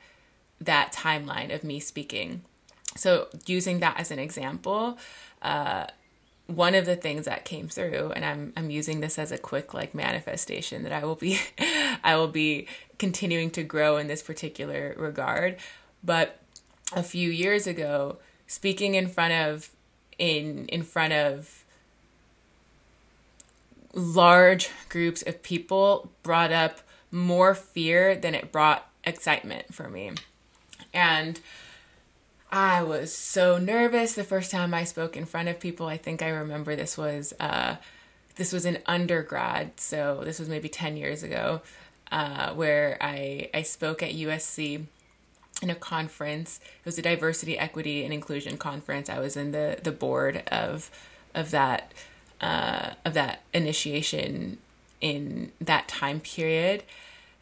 that 0.61 0.93
timeline 0.93 1.55
of 1.55 1.65
me 1.65 1.81
speaking. 1.81 2.43
So, 2.97 3.29
using 3.47 3.81
that 3.81 3.99
as 3.99 4.11
an 4.11 4.19
example, 4.19 4.99
uh, 5.43 5.87
one 6.47 6.75
of 6.75 6.87
the 6.87 6.97
things 6.97 7.25
that 7.25 7.45
came 7.45 7.69
through, 7.69 8.13
and 8.15 8.25
I'm 8.25 8.53
I'm 8.57 8.71
using 8.71 9.01
this 9.01 9.19
as 9.19 9.33
a 9.33 9.39
quick 9.39 9.73
like 9.73 9.95
manifestation 9.95 10.83
that 10.83 10.93
I 10.93 11.05
will 11.05 11.17
be 11.17 11.41
I 12.05 12.17
will 12.17 12.29
be 12.29 12.69
continuing 12.99 13.51
to 13.53 13.63
grow 13.63 13.97
in 13.97 14.09
this 14.09 14.23
particular 14.23 14.95
regard. 14.99 15.57
But 16.05 16.41
a 16.95 17.03
few 17.03 17.31
years 17.31 17.67
ago, 17.67 18.19
speaking 18.47 18.95
in 18.95 19.09
front 19.09 19.33
of 19.33 19.71
in 20.19 20.67
in 20.67 20.83
front 20.83 21.15
of 21.15 21.65
large 23.95 24.71
groups 24.89 25.23
of 25.23 25.43
people 25.43 26.13
brought 26.23 26.53
up 26.53 26.81
more 27.11 27.55
fear 27.55 28.15
than 28.15 28.35
it 28.35 28.53
brought 28.53 28.89
excitement 29.05 29.73
for 29.73 29.89
me. 29.89 30.13
And 30.93 31.41
I 32.51 32.83
was 32.83 33.15
so 33.15 33.59
nervous 33.59 34.15
the 34.15 34.25
first 34.25 34.51
time 34.51 34.73
I 34.73 34.85
spoke 34.85 35.17
in 35.17 35.25
front 35.25 35.49
of 35.49 35.61
people. 35.61 35.87
I 35.87 35.97
think 35.97 36.23
I 36.23 36.29
remember 36.29 36.77
this 36.77 36.97
was 36.97 37.33
uh, 37.41 37.77
this 38.37 38.53
was 38.53 38.67
in 38.67 38.79
undergrad, 38.87 39.81
so 39.81 40.21
this 40.25 40.39
was 40.39 40.49
maybe 40.49 40.69
10 40.69 40.97
years 40.97 41.23
ago, 41.23 41.63
uh, 42.13 42.53
where 42.53 42.99
I, 43.01 43.49
I 43.55 43.63
spoke 43.63 44.03
at 44.03 44.13
USC 44.13 44.85
in 45.63 45.71
a 45.71 45.75
conference. 45.75 46.61
It 46.81 46.85
was 46.85 46.99
a 46.99 47.03
diversity, 47.03 47.59
equity, 47.59 48.05
and 48.05 48.13
inclusion 48.13 48.59
conference. 48.59 49.09
I 49.09 49.21
was 49.21 49.37
in 49.37 49.53
the, 49.53 49.79
the 49.83 49.93
board 49.93 50.43
of 50.49 50.91
of 51.35 51.51
that 51.51 51.93
uh, 52.41 52.91
of 53.05 53.15
that 53.15 53.43
initiation 53.53 54.59
in 55.01 55.53
that 55.61 55.89
time 55.89 56.21
period, 56.21 56.83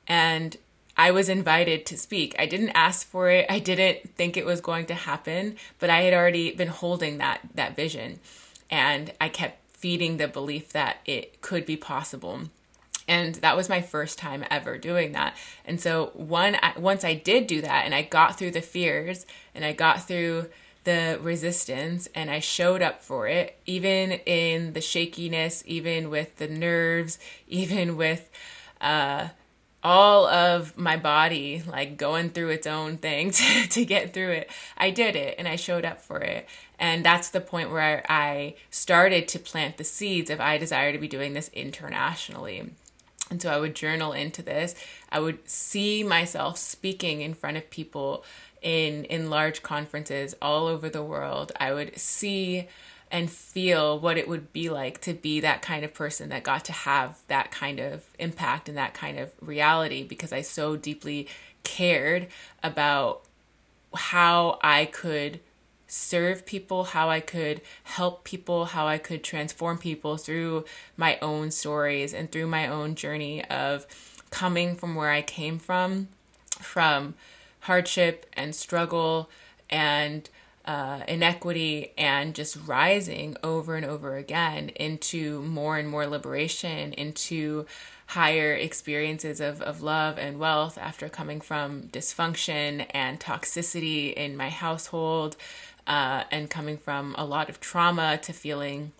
and 0.06 0.56
I 0.96 1.10
was 1.10 1.28
invited 1.28 1.86
to 1.86 1.96
speak. 1.96 2.34
I 2.38 2.46
didn't 2.46 2.70
ask 2.70 3.06
for 3.06 3.28
it. 3.30 3.46
I 3.48 3.58
didn't 3.58 4.14
think 4.14 4.36
it 4.36 4.46
was 4.46 4.60
going 4.60 4.86
to 4.86 4.94
happen, 4.94 5.56
but 5.78 5.90
I 5.90 6.02
had 6.02 6.14
already 6.14 6.52
been 6.54 6.68
holding 6.68 7.18
that 7.18 7.40
that 7.54 7.76
vision, 7.76 8.20
and 8.70 9.12
I 9.20 9.28
kept 9.28 9.58
feeding 9.72 10.16
the 10.16 10.28
belief 10.28 10.72
that 10.72 10.98
it 11.04 11.40
could 11.42 11.66
be 11.66 11.76
possible. 11.76 12.42
And 13.06 13.34
that 13.36 13.56
was 13.56 13.68
my 13.68 13.82
first 13.82 14.18
time 14.18 14.44
ever 14.50 14.78
doing 14.78 15.12
that. 15.12 15.36
And 15.66 15.80
so 15.80 16.10
one 16.14 16.56
once 16.78 17.04
I 17.04 17.14
did 17.14 17.46
do 17.46 17.60
that 17.60 17.84
and 17.84 17.94
I 17.94 18.02
got 18.02 18.38
through 18.38 18.52
the 18.52 18.62
fears 18.62 19.26
and 19.54 19.62
I 19.64 19.72
got 19.72 20.06
through 20.06 20.46
the 20.84 21.18
resistance 21.20 22.08
and 22.14 22.30
I 22.30 22.40
showed 22.40 22.82
up 22.82 23.02
for 23.02 23.26
it, 23.26 23.58
even 23.66 24.12
in 24.12 24.72
the 24.72 24.80
shakiness, 24.80 25.62
even 25.66 26.10
with 26.10 26.36
the 26.36 26.48
nerves, 26.48 27.18
even 27.48 27.96
with 27.96 28.30
uh, 28.80 29.28
all 29.82 30.26
of 30.26 30.78
my 30.78 30.96
body 30.96 31.62
like 31.66 31.98
going 31.98 32.30
through 32.30 32.48
its 32.48 32.66
own 32.66 32.96
thing 32.96 33.30
to, 33.32 33.68
to 33.68 33.84
get 33.84 34.14
through 34.14 34.30
it. 34.30 34.50
I 34.78 34.90
did 34.90 35.16
it 35.16 35.34
and 35.38 35.46
I 35.46 35.56
showed 35.56 35.84
up 35.84 36.00
for 36.00 36.18
it. 36.20 36.48
And 36.78 37.04
that's 37.04 37.30
the 37.30 37.40
point 37.40 37.70
where 37.70 38.04
I 38.08 38.54
started 38.70 39.28
to 39.28 39.38
plant 39.38 39.76
the 39.76 39.84
seeds 39.84 40.30
of 40.30 40.40
I 40.40 40.58
desire 40.58 40.92
to 40.92 40.98
be 40.98 41.08
doing 41.08 41.34
this 41.34 41.50
internationally. 41.52 42.72
And 43.30 43.40
so 43.40 43.50
I 43.50 43.58
would 43.58 43.74
journal 43.74 44.12
into 44.12 44.42
this. 44.42 44.74
I 45.10 45.20
would 45.20 45.48
see 45.48 46.02
myself 46.02 46.58
speaking 46.58 47.20
in 47.20 47.34
front 47.34 47.56
of 47.56 47.70
people 47.70 48.24
in 48.64 49.04
in 49.04 49.30
large 49.30 49.62
conferences 49.62 50.34
all 50.42 50.66
over 50.66 50.88
the 50.88 51.04
world. 51.04 51.52
I 51.60 51.72
would 51.72 51.96
see 51.96 52.66
and 53.10 53.30
feel 53.30 54.00
what 54.00 54.16
it 54.16 54.26
would 54.26 54.52
be 54.52 54.68
like 54.68 55.00
to 55.02 55.14
be 55.14 55.38
that 55.38 55.62
kind 55.62 55.84
of 55.84 55.94
person 55.94 56.30
that 56.30 56.42
got 56.42 56.64
to 56.64 56.72
have 56.72 57.18
that 57.28 57.52
kind 57.52 57.78
of 57.78 58.02
impact 58.18 58.68
and 58.68 58.76
that 58.76 58.94
kind 58.94 59.18
of 59.20 59.30
reality 59.40 60.02
because 60.02 60.32
I 60.32 60.40
so 60.40 60.74
deeply 60.74 61.28
cared 61.62 62.26
about 62.62 63.22
how 63.94 64.58
I 64.62 64.86
could 64.86 65.38
serve 65.86 66.44
people, 66.44 66.84
how 66.84 67.08
I 67.08 67.20
could 67.20 67.60
help 67.84 68.24
people, 68.24 68.64
how 68.64 68.88
I 68.88 68.98
could 68.98 69.22
transform 69.22 69.78
people 69.78 70.16
through 70.16 70.64
my 70.96 71.18
own 71.22 71.50
stories 71.52 72.12
and 72.12 72.32
through 72.32 72.48
my 72.48 72.66
own 72.66 72.96
journey 72.96 73.44
of 73.44 73.86
coming 74.30 74.74
from 74.74 74.96
where 74.96 75.10
I 75.10 75.22
came 75.22 75.60
from, 75.60 76.08
from 76.58 77.14
hardship 77.64 78.26
and 78.34 78.54
struggle 78.54 79.30
and 79.70 80.28
uh, 80.64 81.00
inequity 81.06 81.92
and 81.98 82.34
just 82.34 82.56
rising 82.66 83.36
over 83.42 83.76
and 83.76 83.84
over 83.84 84.16
again 84.16 84.70
into 84.70 85.42
more 85.42 85.76
and 85.76 85.88
more 85.88 86.06
liberation, 86.06 86.92
into 86.94 87.66
higher 88.08 88.54
experiences 88.54 89.40
of, 89.40 89.60
of 89.62 89.82
love 89.82 90.18
and 90.18 90.38
wealth 90.38 90.78
after 90.78 91.08
coming 91.08 91.40
from 91.40 91.82
dysfunction 91.84 92.86
and 92.90 93.20
toxicity 93.20 94.12
in 94.12 94.36
my 94.36 94.48
household 94.48 95.36
uh, 95.86 96.24
and 96.30 96.50
coming 96.50 96.76
from 96.76 97.14
a 97.18 97.24
lot 97.24 97.48
of 97.48 97.60
trauma 97.60 98.18
to 98.18 98.32
feeling 98.32 98.92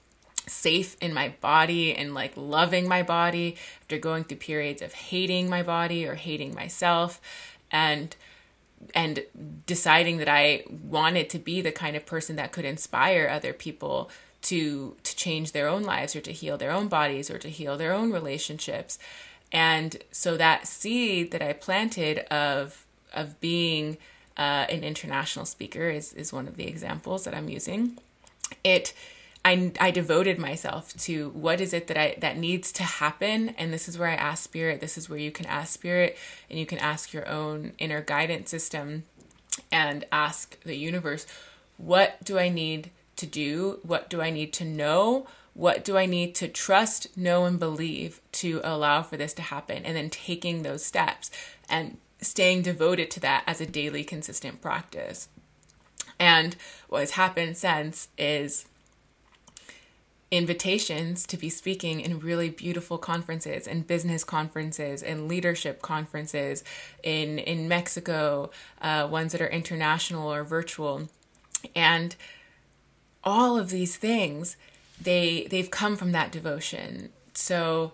safe 0.47 0.97
in 1.01 1.15
my 1.15 1.35
body 1.41 1.95
and 1.95 2.13
like 2.13 2.33
loving 2.37 2.87
my 2.87 3.03
body 3.03 3.57
after 3.81 3.99
going 3.99 4.25
through 4.25 4.37
periods 4.37 4.83
of 4.83 4.93
hating 4.93 5.49
my 5.49 5.63
body 5.63 6.07
or 6.07 6.15
hating 6.15 6.55
myself. 6.55 7.21
And 7.71 8.15
and 8.95 9.25
deciding 9.67 10.19
that 10.19 10.29
I 10.29 10.65
wanted 10.69 11.31
to 11.31 11.39
be 11.39 11.61
the 11.61 11.73
kind 11.73 11.97
of 11.97 12.07
person 12.07 12.37
that 12.37 12.53
could 12.53 12.65
inspire 12.65 13.29
other 13.29 13.53
people 13.53 14.11
to 14.43 14.97
to 15.03 15.17
change 15.17 15.53
their 15.53 15.69
own 15.69 15.83
lives 15.83 16.15
or 16.15 16.21
to 16.21 16.33
heal 16.33 16.57
their 16.59 16.71
own 16.71 16.89
bodies 16.89 17.31
or 17.31 17.39
to 17.39 17.49
heal 17.49 17.77
their 17.77 17.93
own 17.93 18.13
relationships. 18.13 18.99
And 19.51 19.99
so 20.11 20.37
that 20.37 20.67
seed 20.67 21.31
that 21.31 21.43
I 21.43 21.53
planted 21.53 22.19
of 22.33 22.87
of 23.13 23.41
being 23.41 23.97
uh, 24.37 24.67
an 24.69 24.85
international 24.85 25.47
speaker 25.47 25.89
is 25.89 26.13
is 26.13 26.33
one 26.33 26.49
of 26.49 26.57
the 26.57 26.67
examples 26.67 27.25
that 27.25 27.35
I'm 27.35 27.49
using. 27.49 27.99
It 28.63 28.93
I, 29.45 29.73
I 29.79 29.91
devoted 29.91 30.39
myself 30.39 30.95
to 31.01 31.29
what 31.31 31.61
is 31.61 31.75
it 31.75 31.87
that 31.89 31.99
I 31.99 32.17
that 32.19 32.39
needs 32.39 32.73
to 32.73 32.83
happen. 32.83 33.51
And 33.51 33.73
this 33.73 33.89
is 33.89 33.99
where 33.99 34.09
I 34.09 34.15
ask 34.15 34.43
spirit. 34.43 34.81
This 34.81 34.97
is 34.97 35.11
where 35.11 35.19
you 35.19 35.31
can 35.31 35.47
ask 35.47 35.75
spirit 35.75 36.17
and 36.49 36.59
you 36.59 36.65
can 36.65 36.79
ask 36.79 37.13
your 37.13 37.29
own 37.29 37.73
inner 37.79 38.01
guidance 38.01 38.51
system 38.51 39.05
and 39.71 40.07
ask 40.11 40.61
the 40.63 40.77
universe 40.77 41.27
what 41.77 42.23
do 42.25 42.39
I 42.39 42.49
need 42.49 42.91
to 43.17 43.27
do? 43.27 43.81
What 43.83 44.09
do 44.09 44.21
I 44.21 44.31
need 44.31 44.53
to 44.55 44.65
know? 44.65 45.27
What 45.53 45.85
do 45.85 45.97
I 45.97 46.07
need 46.07 46.35
to 46.37 46.49
trust 46.49 47.17
know 47.17 47.45
and 47.45 47.59
believe 47.59 48.21
to 48.33 48.61
allow 48.65 49.03
for 49.03 49.17
this 49.17 49.35
to 49.35 49.43
happen? 49.43 49.85
And 49.85 49.97
then 49.97 50.11
taking 50.11 50.63
those 50.63 50.85
steps 50.85 51.31
and 51.69 51.99
staying 52.21 52.63
devoted 52.63 53.11
to 53.13 53.21
that 53.21 53.45
as 53.47 53.61
a 53.61 53.67
daily 53.67 54.03
consistent 54.05 54.61
practice. 54.61 55.29
And 56.19 56.57
what 56.89 57.01
has 57.01 57.13
happened 57.13 57.57
since 57.57 58.09
is 58.17 58.67
invitations 60.31 61.27
to 61.27 61.37
be 61.37 61.49
speaking 61.49 62.01
in 62.01 62.19
really 62.19 62.51
beautiful 62.51 62.99
conferences 62.99 63.67
and 63.69 63.87
business 63.87 64.25
conferences 64.25 65.03
and 65.03 65.29
leadership 65.29 65.83
conferences 65.83 66.65
in 67.03 67.39
in 67.39 67.69
Mexico, 67.69 68.51
uh, 68.81 69.07
ones 69.11 69.33
that 69.33 69.41
are 69.41 69.49
international 69.49 70.33
or 70.33 70.43
virtual, 70.45 71.09
and 71.75 72.17
all 73.23 73.59
of 73.59 73.71
these 73.71 73.97
things 73.97 74.57
they 75.01 75.47
they've 75.51 75.71
come 75.71 75.97
from 75.97 76.13
that 76.13 76.33
devotion. 76.33 77.11
So 77.35 77.93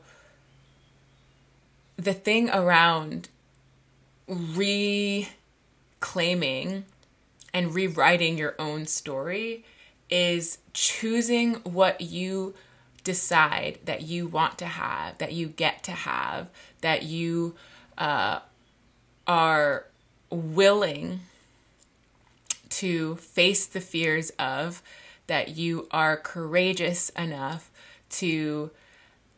the 1.96 2.14
thing 2.14 2.50
around 2.50 3.28
reclaiming 4.28 5.26
and 7.52 7.74
rewriting 7.74 8.38
your 8.38 8.54
own 8.58 8.86
story 8.86 9.64
is 10.10 10.58
choosing 10.72 11.54
what 11.56 12.00
you 12.00 12.54
decide 13.04 13.78
that 13.84 14.02
you 14.02 14.26
want 14.26 14.58
to 14.58 14.66
have, 14.66 15.16
that 15.18 15.32
you 15.32 15.48
get 15.48 15.82
to 15.84 15.92
have, 15.92 16.50
that 16.80 17.02
you 17.02 17.54
uh, 17.96 18.40
are 19.26 19.86
willing 20.30 21.20
to 22.68 23.16
face 23.16 23.66
the 23.66 23.80
fears 23.80 24.30
of, 24.38 24.82
that 25.26 25.56
you 25.56 25.86
are 25.90 26.16
courageous 26.16 27.10
enough 27.10 27.70
to 28.08 28.70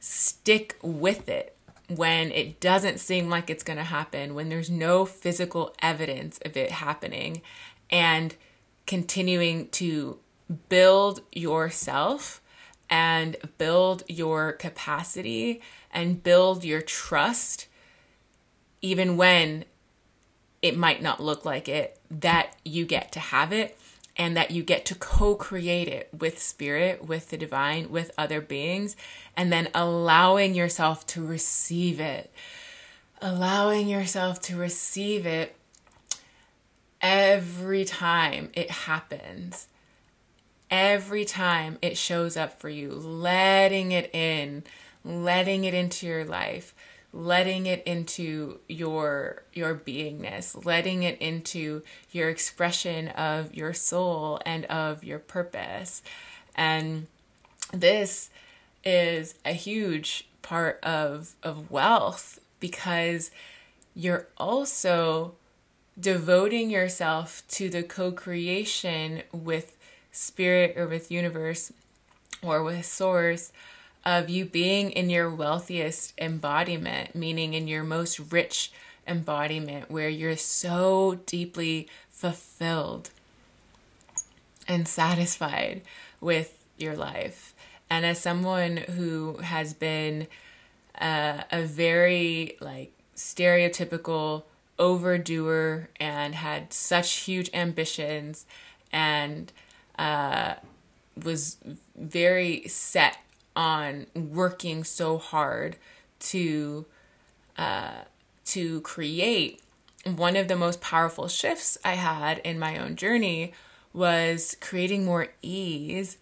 stick 0.01 0.77
with 0.83 1.29
it 1.29 1.57
when 1.89 2.31
it 2.33 2.61
doesn't 2.61 2.99
seem 2.99 3.29
like 3.29 3.51
it's 3.51 3.63
going 3.63 3.77
to 3.77 3.85
happen, 3.85 4.35
when 4.35 4.49
there's 4.49 4.71
no 4.71 5.05
physical 5.05 5.75
evidence 5.81 6.39
of 6.45 6.57
it 6.57 6.71
happening, 6.71 7.43
and 7.91 8.35
continuing 8.87 9.69
to 9.69 10.19
build 10.69 11.23
yourself 11.33 12.41
and 12.89 13.37
build 13.59 14.03
your 14.09 14.53
capacity 14.53 15.61
and 15.91 16.23
build 16.23 16.65
your 16.65 16.83
trust, 16.83 17.67
even 18.81 19.17
when 19.17 19.65
it 20.61 20.77
might 20.77 21.03
not 21.03 21.21
look 21.21 21.45
like 21.45 21.69
it, 21.69 21.99
that 22.11 22.55
you 22.65 22.85
get 22.85 23.11
to 23.13 23.21
have 23.21 23.53
it 23.53 23.79
and 24.17 24.37
that 24.37 24.51
you 24.51 24.63
get 24.63 24.85
to 24.85 24.95
co 24.95 25.35
create 25.35 25.89
it 25.89 26.11
with 26.17 26.39
spirit, 26.39 27.07
with 27.07 27.31
the 27.31 27.39
divine, 27.39 27.91
with 27.91 28.11
other 28.19 28.41
beings, 28.41 28.95
and 29.37 29.53
then 29.53 29.69
allowing 29.75 30.55
yourself 30.55 31.07
to 31.07 31.25
receive 31.25 31.99
it. 31.99 32.31
Allowing 33.21 33.89
yourself 33.89 34.41
to 34.43 34.57
receive 34.57 35.25
it 35.25 35.57
every 37.01 37.85
time 37.85 38.51
it 38.55 38.71
happens 38.71 39.69
every 40.73 41.27
time 41.27 41.77
it 41.83 41.99
shows 41.99 42.35
up 42.35 42.59
for 42.59 42.71
you, 42.71 42.91
letting 42.91 43.93
it 43.93 44.13
in, 44.15 44.65
letting 45.05 45.65
it 45.65 45.75
into 45.75 46.07
your 46.07 46.25
life, 46.25 46.75
letting 47.13 47.67
it 47.67 47.83
into 47.85 48.59
your 48.69 49.43
your 49.53 49.75
beingness, 49.75 50.65
letting 50.65 51.03
it 51.03 51.21
into 51.21 51.83
your 52.11 52.31
expression 52.31 53.09
of 53.09 53.55
your 53.55 53.75
soul 53.75 54.41
and 54.47 54.65
of 54.65 55.05
your 55.05 55.19
purpose. 55.19 56.03
And 56.57 57.07
this 57.73 58.31
is 58.83 59.35
a 59.45 59.53
huge 59.53 60.27
part 60.41 60.83
of 60.83 61.35
of 61.43 61.71
wealth 61.71 62.41
because 62.61 63.31
you're 63.95 64.27
also 64.39 65.35
devoting 66.01 66.71
yourself 66.71 67.43
to 67.47 67.69
the 67.69 67.83
co-creation 67.83 69.23
with 69.33 69.77
spirit 70.13 70.77
or 70.77 70.87
with 70.87 71.11
universe 71.11 71.73
or 72.43 72.63
with 72.63 72.85
source 72.85 73.53
of 74.05 74.29
you 74.29 74.45
being 74.45 74.91
in 74.91 75.11
your 75.11 75.31
wealthiest 75.31 76.13
embodiment, 76.19 77.15
meaning 77.15 77.55
in 77.55 77.69
your 77.69 77.85
most 77.85 78.19
rich 78.33 78.73
embodiment, 79.07 79.91
where 79.91 80.09
you're 80.09 80.37
so 80.37 81.21
deeply 81.27 81.89
fulfilled 82.11 83.11
and 84.69 84.87
satisfied 84.87 85.83
with 86.21 86.67
your 86.77 86.97
life. 86.97 87.55
And 87.89 88.05
as 88.07 88.21
someone 88.21 88.79
who 88.79 89.39
has 89.39 89.75
been 89.75 90.27
uh, 91.01 91.43
a 91.51 91.63
very 91.63 92.57
like 92.61 92.93
stereotypical 93.17 94.45
overdoer 94.79 95.89
and 96.01 96.35
had 96.35 96.73
such 96.73 97.13
huge 97.13 97.51
ambitions 97.53 98.47
and 98.93 99.53
uh, 100.03 100.55
was 101.23 101.59
very 101.97 102.67
set 102.67 103.19
on 103.55 104.07
working 104.17 104.83
so 104.83 105.17
hard 105.17 105.77
to 106.19 106.85
uh, 107.57 108.03
to 108.45 108.81
create 108.81 109.61
one 110.05 110.35
of 110.35 110.49
the 110.49 110.57
most 110.57 110.81
powerful 110.81 111.29
shifts 111.29 111.79
I 111.85 111.93
had 111.93 112.39
in 112.39 112.59
my 112.59 112.79
own 112.79 112.97
journey 112.97 113.53
was 113.93 114.57
creating 114.61 115.05
more 115.05 115.29
ease 115.41 116.19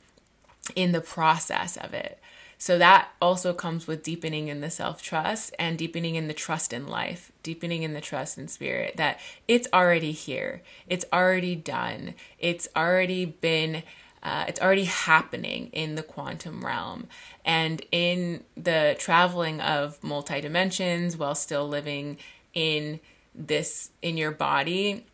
in 0.76 0.92
the 0.92 1.00
process 1.00 1.78
of 1.78 1.94
it. 1.94 2.19
So 2.61 2.77
that 2.77 3.09
also 3.23 3.55
comes 3.55 3.87
with 3.87 4.03
deepening 4.03 4.49
in 4.49 4.61
the 4.61 4.68
self 4.68 5.01
trust 5.03 5.55
and 5.59 5.79
deepening 5.79 6.14
in 6.14 6.29
the 6.29 6.35
trust 6.35 6.75
in 6.75 6.87
life, 6.87 7.33
deepening 7.42 7.83
in 7.85 7.94
the 7.94 8.03
trust 8.03 8.37
in 8.37 8.49
spirit 8.49 8.99
that 8.99 9.18
it's 9.49 9.66
already 9.73 10.12
here, 10.12 10.61
it's 10.87 11.07
already 11.11 11.57
done, 11.57 12.14
it's 12.38 12.68
already 12.77 13.25
been. 13.25 13.83
Uh, 14.23 14.44
it's 14.46 14.61
already 14.61 14.85
happening 14.85 15.70
in 15.73 15.94
the 15.94 16.03
quantum 16.03 16.62
realm 16.62 17.07
and 17.42 17.81
in 17.90 18.44
the 18.55 18.94
traveling 18.99 19.62
of 19.62 20.05
multi 20.05 20.42
dimensions 20.42 21.16
while 21.16 21.35
still 21.35 21.66
living 21.66 22.18
in 22.53 23.01
this 23.35 23.88
in 24.03 24.18
your 24.18 24.31
body 24.31 25.07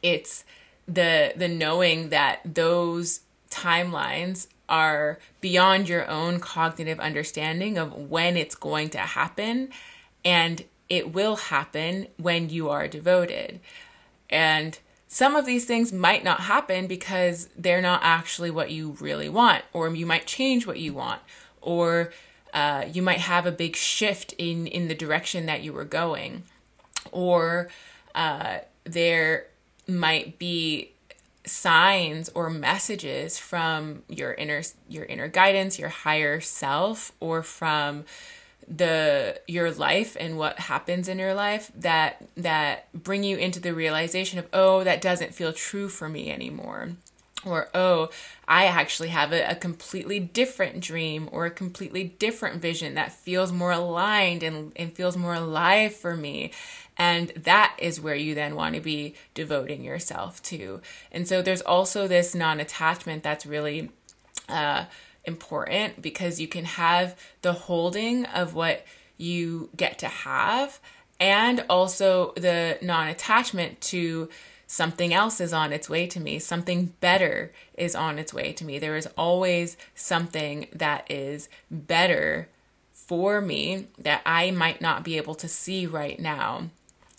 it's 0.00 0.44
the 0.86 1.32
the 1.34 1.48
knowing 1.48 2.10
that 2.10 2.38
those 2.44 3.22
timelines 3.50 4.46
are 4.70 5.18
beyond 5.40 5.88
your 5.88 6.08
own 6.08 6.40
cognitive 6.40 7.00
understanding 7.00 7.76
of 7.76 7.92
when 7.92 8.36
it's 8.36 8.54
going 8.54 8.88
to 8.90 8.98
happen 8.98 9.68
and 10.24 10.64
it 10.88 11.12
will 11.12 11.36
happen 11.36 12.06
when 12.16 12.48
you 12.48 12.70
are 12.70 12.88
devoted. 12.88 13.60
And 14.30 14.78
some 15.08 15.34
of 15.34 15.44
these 15.44 15.64
things 15.64 15.92
might 15.92 16.22
not 16.22 16.40
happen 16.40 16.86
because 16.86 17.48
they're 17.56 17.82
not 17.82 18.00
actually 18.04 18.50
what 18.50 18.70
you 18.70 18.96
really 19.00 19.28
want 19.28 19.64
or 19.72 19.92
you 19.94 20.06
might 20.06 20.26
change 20.26 20.66
what 20.66 20.78
you 20.78 20.94
want 20.94 21.20
or 21.60 22.12
uh, 22.54 22.84
you 22.92 23.02
might 23.02 23.18
have 23.18 23.44
a 23.44 23.52
big 23.52 23.74
shift 23.76 24.32
in 24.38 24.66
in 24.68 24.88
the 24.88 24.94
direction 24.94 25.46
that 25.46 25.62
you 25.62 25.72
were 25.72 25.84
going 25.84 26.44
or 27.10 27.68
uh, 28.14 28.58
there 28.84 29.46
might 29.88 30.38
be 30.38 30.92
signs 31.50 32.28
or 32.30 32.48
messages 32.48 33.38
from 33.38 34.02
your 34.08 34.32
inner 34.34 34.62
your 34.88 35.04
inner 35.04 35.28
guidance 35.28 35.78
your 35.78 35.88
higher 35.88 36.40
self 36.40 37.12
or 37.20 37.42
from 37.42 38.04
the 38.70 39.40
your 39.48 39.70
life 39.72 40.16
and 40.20 40.38
what 40.38 40.58
happens 40.58 41.08
in 41.08 41.18
your 41.18 41.34
life 41.34 41.72
that 41.74 42.24
that 42.36 42.90
bring 42.92 43.24
you 43.24 43.36
into 43.36 43.58
the 43.58 43.74
realization 43.74 44.38
of 44.38 44.46
oh 44.52 44.84
that 44.84 45.00
doesn't 45.00 45.34
feel 45.34 45.52
true 45.52 45.88
for 45.88 46.08
me 46.08 46.30
anymore. 46.30 46.90
Or 47.44 47.68
oh 47.74 48.10
i 48.46 48.66
actually 48.66 49.08
have 49.08 49.32
a, 49.32 49.42
a, 49.50 49.54
completely 49.54 50.20
different 50.20 50.80
dream 50.80 51.26
or 51.32 51.46
a 51.46 51.50
completely 51.50 52.04
different 52.04 52.60
vision 52.60 52.94
that 52.94 53.12
feels 53.12 53.50
more 53.50 53.72
aligned 53.72 54.42
and, 54.42 54.72
and 54.76 54.92
feels 54.92 55.16
more 55.16 55.32
alive 55.32 55.94
for 55.94 56.14
me 56.14 56.52
and 57.00 57.32
that 57.34 57.74
is 57.78 57.98
where 57.98 58.14
you 58.14 58.34
then 58.34 58.54
want 58.54 58.74
to 58.74 58.80
be 58.82 59.14
devoting 59.32 59.82
yourself 59.82 60.42
to. 60.42 60.82
And 61.10 61.26
so 61.26 61.40
there's 61.40 61.62
also 61.62 62.06
this 62.06 62.34
non 62.34 62.60
attachment 62.60 63.22
that's 63.22 63.46
really 63.46 63.90
uh, 64.50 64.84
important 65.24 66.02
because 66.02 66.42
you 66.42 66.46
can 66.46 66.66
have 66.66 67.18
the 67.40 67.54
holding 67.54 68.26
of 68.26 68.52
what 68.52 68.84
you 69.16 69.70
get 69.74 69.98
to 70.00 70.08
have 70.08 70.78
and 71.18 71.64
also 71.70 72.34
the 72.36 72.76
non 72.82 73.08
attachment 73.08 73.80
to 73.80 74.28
something 74.66 75.14
else 75.14 75.40
is 75.40 75.54
on 75.54 75.72
its 75.72 75.88
way 75.88 76.06
to 76.06 76.20
me, 76.20 76.38
something 76.38 76.92
better 77.00 77.50
is 77.78 77.94
on 77.94 78.18
its 78.18 78.34
way 78.34 78.52
to 78.52 78.64
me. 78.66 78.78
There 78.78 78.96
is 78.96 79.08
always 79.16 79.78
something 79.94 80.68
that 80.74 81.10
is 81.10 81.48
better 81.70 82.50
for 82.92 83.40
me 83.40 83.86
that 83.98 84.20
I 84.26 84.50
might 84.50 84.82
not 84.82 85.02
be 85.02 85.16
able 85.16 85.34
to 85.36 85.48
see 85.48 85.86
right 85.86 86.20
now. 86.20 86.68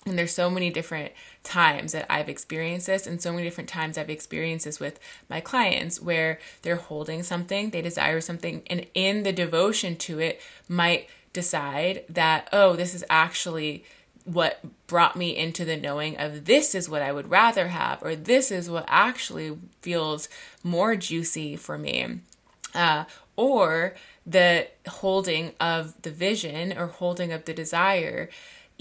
And 0.06 0.18
there's 0.18 0.34
so 0.34 0.50
many 0.50 0.72
different 0.72 1.12
times 1.44 1.92
that 1.92 2.08
I've 2.10 2.30
experienced 2.30 2.88
this, 2.88 3.06
and 3.06 3.22
so 3.22 3.32
many 3.32 3.44
different 3.44 3.70
times 3.70 3.98
I've 3.98 4.10
experienced 4.10 4.66
this 4.66 4.80
with 4.80 5.00
my 5.30 5.42
clients 5.42 6.02
where 6.02 6.40
they're 6.64 6.76
holding 6.76 7.22
something, 7.22 7.70
they 7.70 7.84
desire 7.84 8.20
something, 8.20 8.64
and 8.68 8.88
in 8.96 9.22
the 9.24 9.32
devotion 9.32 9.96
to 9.98 10.20
it, 10.20 10.42
might 10.68 11.08
decide 11.34 12.04
that, 12.10 12.50
oh, 12.52 12.76
this 12.76 12.96
is 12.96 13.06
actually 13.10 13.84
what 14.26 14.60
brought 14.88 15.16
me 15.16 15.36
into 15.36 15.66
the 15.66 15.78
knowing 15.78 16.18
of 16.18 16.46
this 16.46 16.76
is 16.76 16.90
what 16.90 17.02
I 17.02 17.12
would 17.12 17.30
rather 17.30 17.70
have, 17.70 18.02
or 18.02 18.16
this 18.16 18.52
is 18.52 18.70
what 18.70 18.86
actually 18.88 19.58
feels 19.82 20.30
more 20.64 20.96
juicy 20.96 21.56
for 21.56 21.78
me. 21.78 22.20
Uh, 22.74 23.06
or 23.36 23.96
the 24.26 24.68
holding 24.88 25.52
of 25.60 26.00
the 26.04 26.12
vision 26.12 26.78
or 26.78 26.88
holding 26.88 27.32
of 27.32 27.46
the 27.46 27.54
desire 27.54 28.30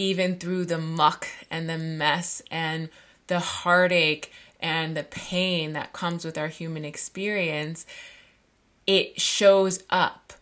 even 0.00 0.36
through 0.36 0.64
the 0.64 0.78
muck 0.78 1.28
and 1.50 1.68
the 1.68 1.76
mess 1.76 2.40
and 2.50 2.88
the 3.26 3.38
heartache 3.38 4.32
and 4.58 4.96
the 4.96 5.04
pain 5.04 5.74
that 5.74 5.92
comes 5.92 6.24
with 6.24 6.38
our 6.38 6.48
human 6.48 6.86
experience, 6.86 7.84
it 8.86 9.20
shows 9.20 9.84
up 9.90 10.32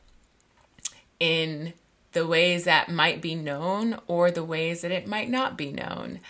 in 1.18 1.72
the 2.12 2.24
ways 2.24 2.62
that 2.62 2.88
might 2.88 3.20
be 3.20 3.34
known 3.34 3.98
or 4.06 4.30
the 4.30 4.44
ways 4.44 4.82
that 4.82 4.92
it 4.92 5.08
might 5.08 5.28
not 5.28 5.58
be 5.58 5.72
known. 5.72 6.20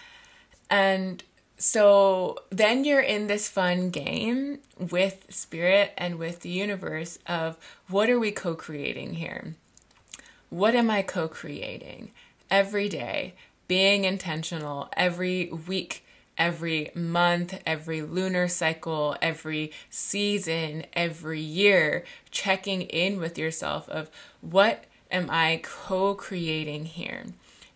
And 0.70 1.22
so 1.58 2.38
then 2.48 2.84
you're 2.84 2.98
in 2.98 3.26
this 3.26 3.46
fun 3.46 3.90
game 3.90 4.60
with 4.78 5.26
spirit 5.28 5.92
and 5.98 6.18
with 6.18 6.40
the 6.40 6.48
universe 6.48 7.18
of 7.26 7.58
what 7.88 8.08
are 8.08 8.18
we 8.18 8.32
co 8.32 8.54
creating 8.54 9.14
here? 9.16 9.54
What 10.48 10.74
am 10.74 10.90
I 10.90 11.02
co 11.02 11.28
creating? 11.28 12.12
Every 12.50 12.88
day, 12.88 13.34
being 13.66 14.04
intentional 14.04 14.88
every 14.96 15.50
week, 15.66 16.04
every 16.36 16.90
month, 16.94 17.60
every 17.66 18.02
lunar 18.02 18.48
cycle, 18.48 19.16
every 19.20 19.72
season, 19.90 20.84
every 20.92 21.40
year, 21.40 22.04
checking 22.30 22.82
in 22.82 23.18
with 23.18 23.36
yourself 23.36 23.88
of 23.88 24.10
what 24.40 24.84
am 25.10 25.28
I 25.30 25.60
co 25.62 26.14
creating 26.14 26.86
here 26.86 27.24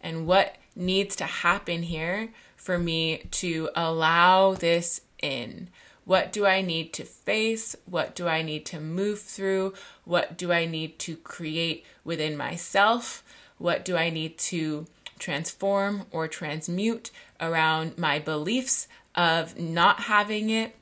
and 0.00 0.26
what 0.26 0.56
needs 0.74 1.16
to 1.16 1.24
happen 1.24 1.82
here 1.82 2.30
for 2.56 2.78
me 2.78 3.22
to 3.30 3.68
allow 3.74 4.54
this 4.54 5.00
in. 5.20 5.68
What 6.04 6.32
do 6.32 6.46
I 6.46 6.62
need 6.62 6.92
to 6.94 7.04
face? 7.04 7.76
What 7.86 8.14
do 8.14 8.26
I 8.26 8.42
need 8.42 8.66
to 8.66 8.80
move 8.80 9.20
through? 9.20 9.74
What 10.04 10.36
do 10.36 10.50
I 10.52 10.66
need 10.66 10.98
to 11.00 11.16
create 11.16 11.84
within 12.04 12.36
myself? 12.36 13.22
What 13.58 13.84
do 13.84 13.96
I 13.96 14.10
need 14.10 14.38
to 14.38 14.86
transform 15.18 16.06
or 16.10 16.26
transmute 16.26 17.10
around 17.40 17.96
my 17.96 18.18
beliefs 18.18 18.88
of 19.14 19.58
not 19.58 20.00
having 20.00 20.50
it 20.50 20.74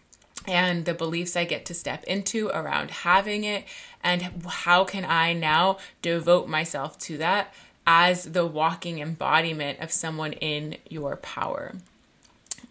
and 0.49 0.87
the 0.87 0.95
beliefs 0.95 1.37
I 1.37 1.45
get 1.45 1.67
to 1.67 1.75
step 1.75 2.05
into 2.05 2.49
around 2.49 2.91
having 2.91 3.45
it? 3.45 3.65
And 4.03 4.43
how 4.47 4.85
can 4.85 5.05
I 5.05 5.35
now 5.35 5.79
devote 6.01 6.49
myself 6.49 6.99
to 7.01 7.19
that 7.19 7.53
as 7.87 8.25
the 8.25 8.47
walking 8.47 8.99
embodiment 8.99 9.79
of 9.81 9.93
someone 9.93 10.33
in 10.33 10.77
your 10.89 11.17
power? 11.17 11.77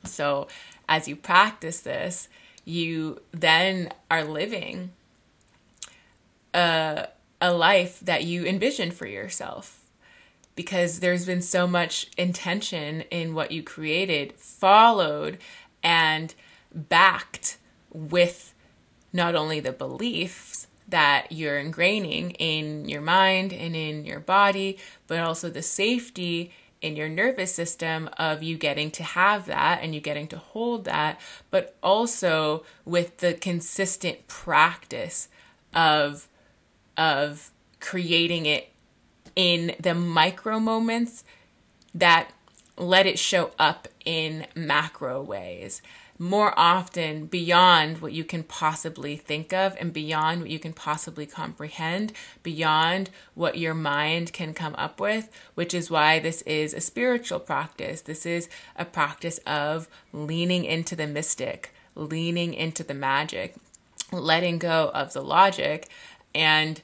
So, 0.03 0.47
as 0.87 1.07
you 1.07 1.15
practice 1.15 1.81
this, 1.81 2.29
you 2.65 3.21
then 3.31 3.91
are 4.09 4.23
living 4.23 4.91
a, 6.53 7.07
a 7.39 7.53
life 7.53 7.99
that 7.99 8.23
you 8.23 8.45
envision 8.45 8.89
for 8.89 9.05
yourself 9.05 9.78
because 10.59 10.99
there's 10.99 11.25
been 11.25 11.41
so 11.41 11.65
much 11.65 12.07
intention 12.17 12.99
in 13.11 13.33
what 13.33 13.49
you 13.49 13.63
created, 13.63 14.33
followed 14.33 15.37
and 15.81 16.35
backed 16.75 17.57
with 17.93 18.53
not 19.13 19.35
only 19.35 19.61
the 19.61 19.71
beliefs 19.71 20.67
that 20.85 21.31
you're 21.31 21.57
ingraining 21.57 22.35
in 22.39 22.89
your 22.89 22.99
mind 22.99 23.53
and 23.53 23.73
in 23.73 24.03
your 24.03 24.19
body, 24.19 24.77
but 25.07 25.19
also 25.19 25.49
the 25.49 25.61
safety 25.61 26.51
in 26.81 26.97
your 26.97 27.07
nervous 27.07 27.55
system 27.55 28.09
of 28.17 28.43
you 28.43 28.57
getting 28.57 28.91
to 28.91 29.03
have 29.03 29.45
that 29.45 29.79
and 29.81 29.95
you 29.95 30.01
getting 30.01 30.27
to 30.27 30.37
hold 30.37 30.83
that, 30.83 31.17
but 31.49 31.77
also 31.81 32.65
with 32.83 33.19
the 33.19 33.33
consistent 33.33 34.27
practice 34.27 35.29
of 35.73 36.27
of 36.97 37.51
creating 37.79 38.45
it 38.45 38.73
in 39.35 39.75
the 39.79 39.93
micro 39.93 40.59
moments 40.59 41.23
that 41.93 42.31
let 42.77 43.05
it 43.05 43.19
show 43.19 43.51
up 43.59 43.87
in 44.05 44.47
macro 44.55 45.21
ways 45.21 45.81
more 46.21 46.53
often 46.59 47.25
beyond 47.25 48.01
what 48.01 48.11
you 48.11 48.25
can 48.25 48.43
possibly 48.43 49.15
think 49.15 49.53
of 49.53 49.75
and 49.79 49.93
beyond 49.93 50.41
what 50.41 50.49
you 50.49 50.59
can 50.59 50.73
possibly 50.73 51.25
comprehend, 51.25 52.11
beyond 52.43 53.09
what 53.35 53.57
your 53.57 53.73
mind 53.73 54.33
can 54.33 54.53
come 54.53 54.75
up 54.77 54.99
with, 54.99 55.29
which 55.55 55.73
is 55.73 55.89
why 55.89 56.19
this 56.19 56.41
is 56.41 56.73
a 56.73 56.81
spiritual 56.81 57.39
practice. 57.39 58.01
This 58.01 58.25
is 58.25 58.49
a 58.75 58.83
practice 58.83 59.39
of 59.47 59.87
leaning 60.11 60.65
into 60.65 60.93
the 60.93 61.07
mystic, 61.07 61.73
leaning 61.95 62.53
into 62.53 62.83
the 62.83 62.93
magic, 62.93 63.55
letting 64.11 64.59
go 64.59 64.91
of 64.93 65.13
the 65.13 65.23
logic, 65.23 65.87
and 66.35 66.81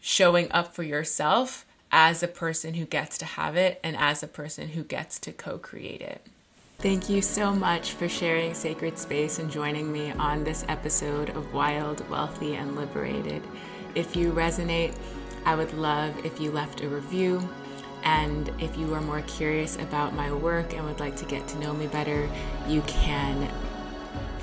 showing 0.00 0.50
up 0.50 0.74
for 0.74 0.82
yourself 0.82 1.66
as 1.90 2.22
a 2.22 2.28
person 2.28 2.74
who 2.74 2.84
gets 2.84 3.18
to 3.18 3.24
have 3.24 3.56
it 3.56 3.80
and 3.82 3.96
as 3.96 4.22
a 4.22 4.28
person 4.28 4.68
who 4.68 4.82
gets 4.82 5.18
to 5.20 5.32
co 5.32 5.58
create 5.58 6.00
it. 6.00 6.22
Thank 6.78 7.08
you 7.08 7.22
so 7.22 7.52
much 7.52 7.92
for 7.92 8.08
sharing 8.08 8.54
sacred 8.54 8.98
space 8.98 9.40
and 9.40 9.50
joining 9.50 9.92
me 9.92 10.12
on 10.12 10.44
this 10.44 10.64
episode 10.68 11.30
of 11.30 11.52
Wild, 11.52 12.08
Wealthy, 12.08 12.54
and 12.54 12.76
Liberated. 12.76 13.42
If 13.96 14.14
you 14.14 14.30
resonate, 14.30 14.94
I 15.44 15.56
would 15.56 15.72
love 15.74 16.24
if 16.24 16.40
you 16.40 16.52
left 16.52 16.82
a 16.82 16.88
review. 16.88 17.48
And 18.04 18.48
if 18.60 18.76
you 18.78 18.94
are 18.94 19.00
more 19.00 19.22
curious 19.22 19.76
about 19.76 20.14
my 20.14 20.32
work 20.32 20.72
and 20.72 20.84
would 20.84 21.00
like 21.00 21.16
to 21.16 21.24
get 21.24 21.48
to 21.48 21.58
know 21.58 21.74
me 21.74 21.88
better, 21.88 22.30
you 22.68 22.82
can 22.82 23.50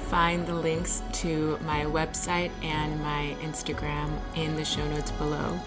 find 0.09 0.45
the 0.45 0.53
links 0.53 1.01
to 1.13 1.57
my 1.65 1.83
website 1.85 2.51
and 2.61 3.01
my 3.01 3.35
Instagram 3.41 4.09
in 4.35 4.55
the 4.55 4.65
show 4.65 4.85
notes 4.89 5.11
below, 5.11 5.59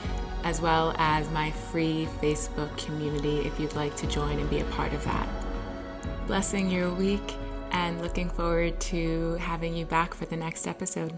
as 0.44 0.60
well 0.60 0.94
as 0.98 1.30
my 1.30 1.50
free 1.50 2.08
Facebook 2.20 2.76
community 2.76 3.40
if 3.40 3.58
you'd 3.58 3.74
like 3.74 3.94
to 3.96 4.06
join 4.06 4.38
and 4.38 4.48
be 4.48 4.60
a 4.60 4.64
part 4.64 4.92
of 4.92 5.04
that 5.04 5.28
blessing 6.28 6.70
your 6.70 6.92
week 6.92 7.36
and 7.72 8.02
looking 8.02 8.28
forward 8.28 8.78
to 8.78 9.32
having 9.40 9.74
you 9.74 9.86
back 9.86 10.12
for 10.12 10.26
the 10.26 10.36
next 10.36 10.66
episode. 10.66 11.14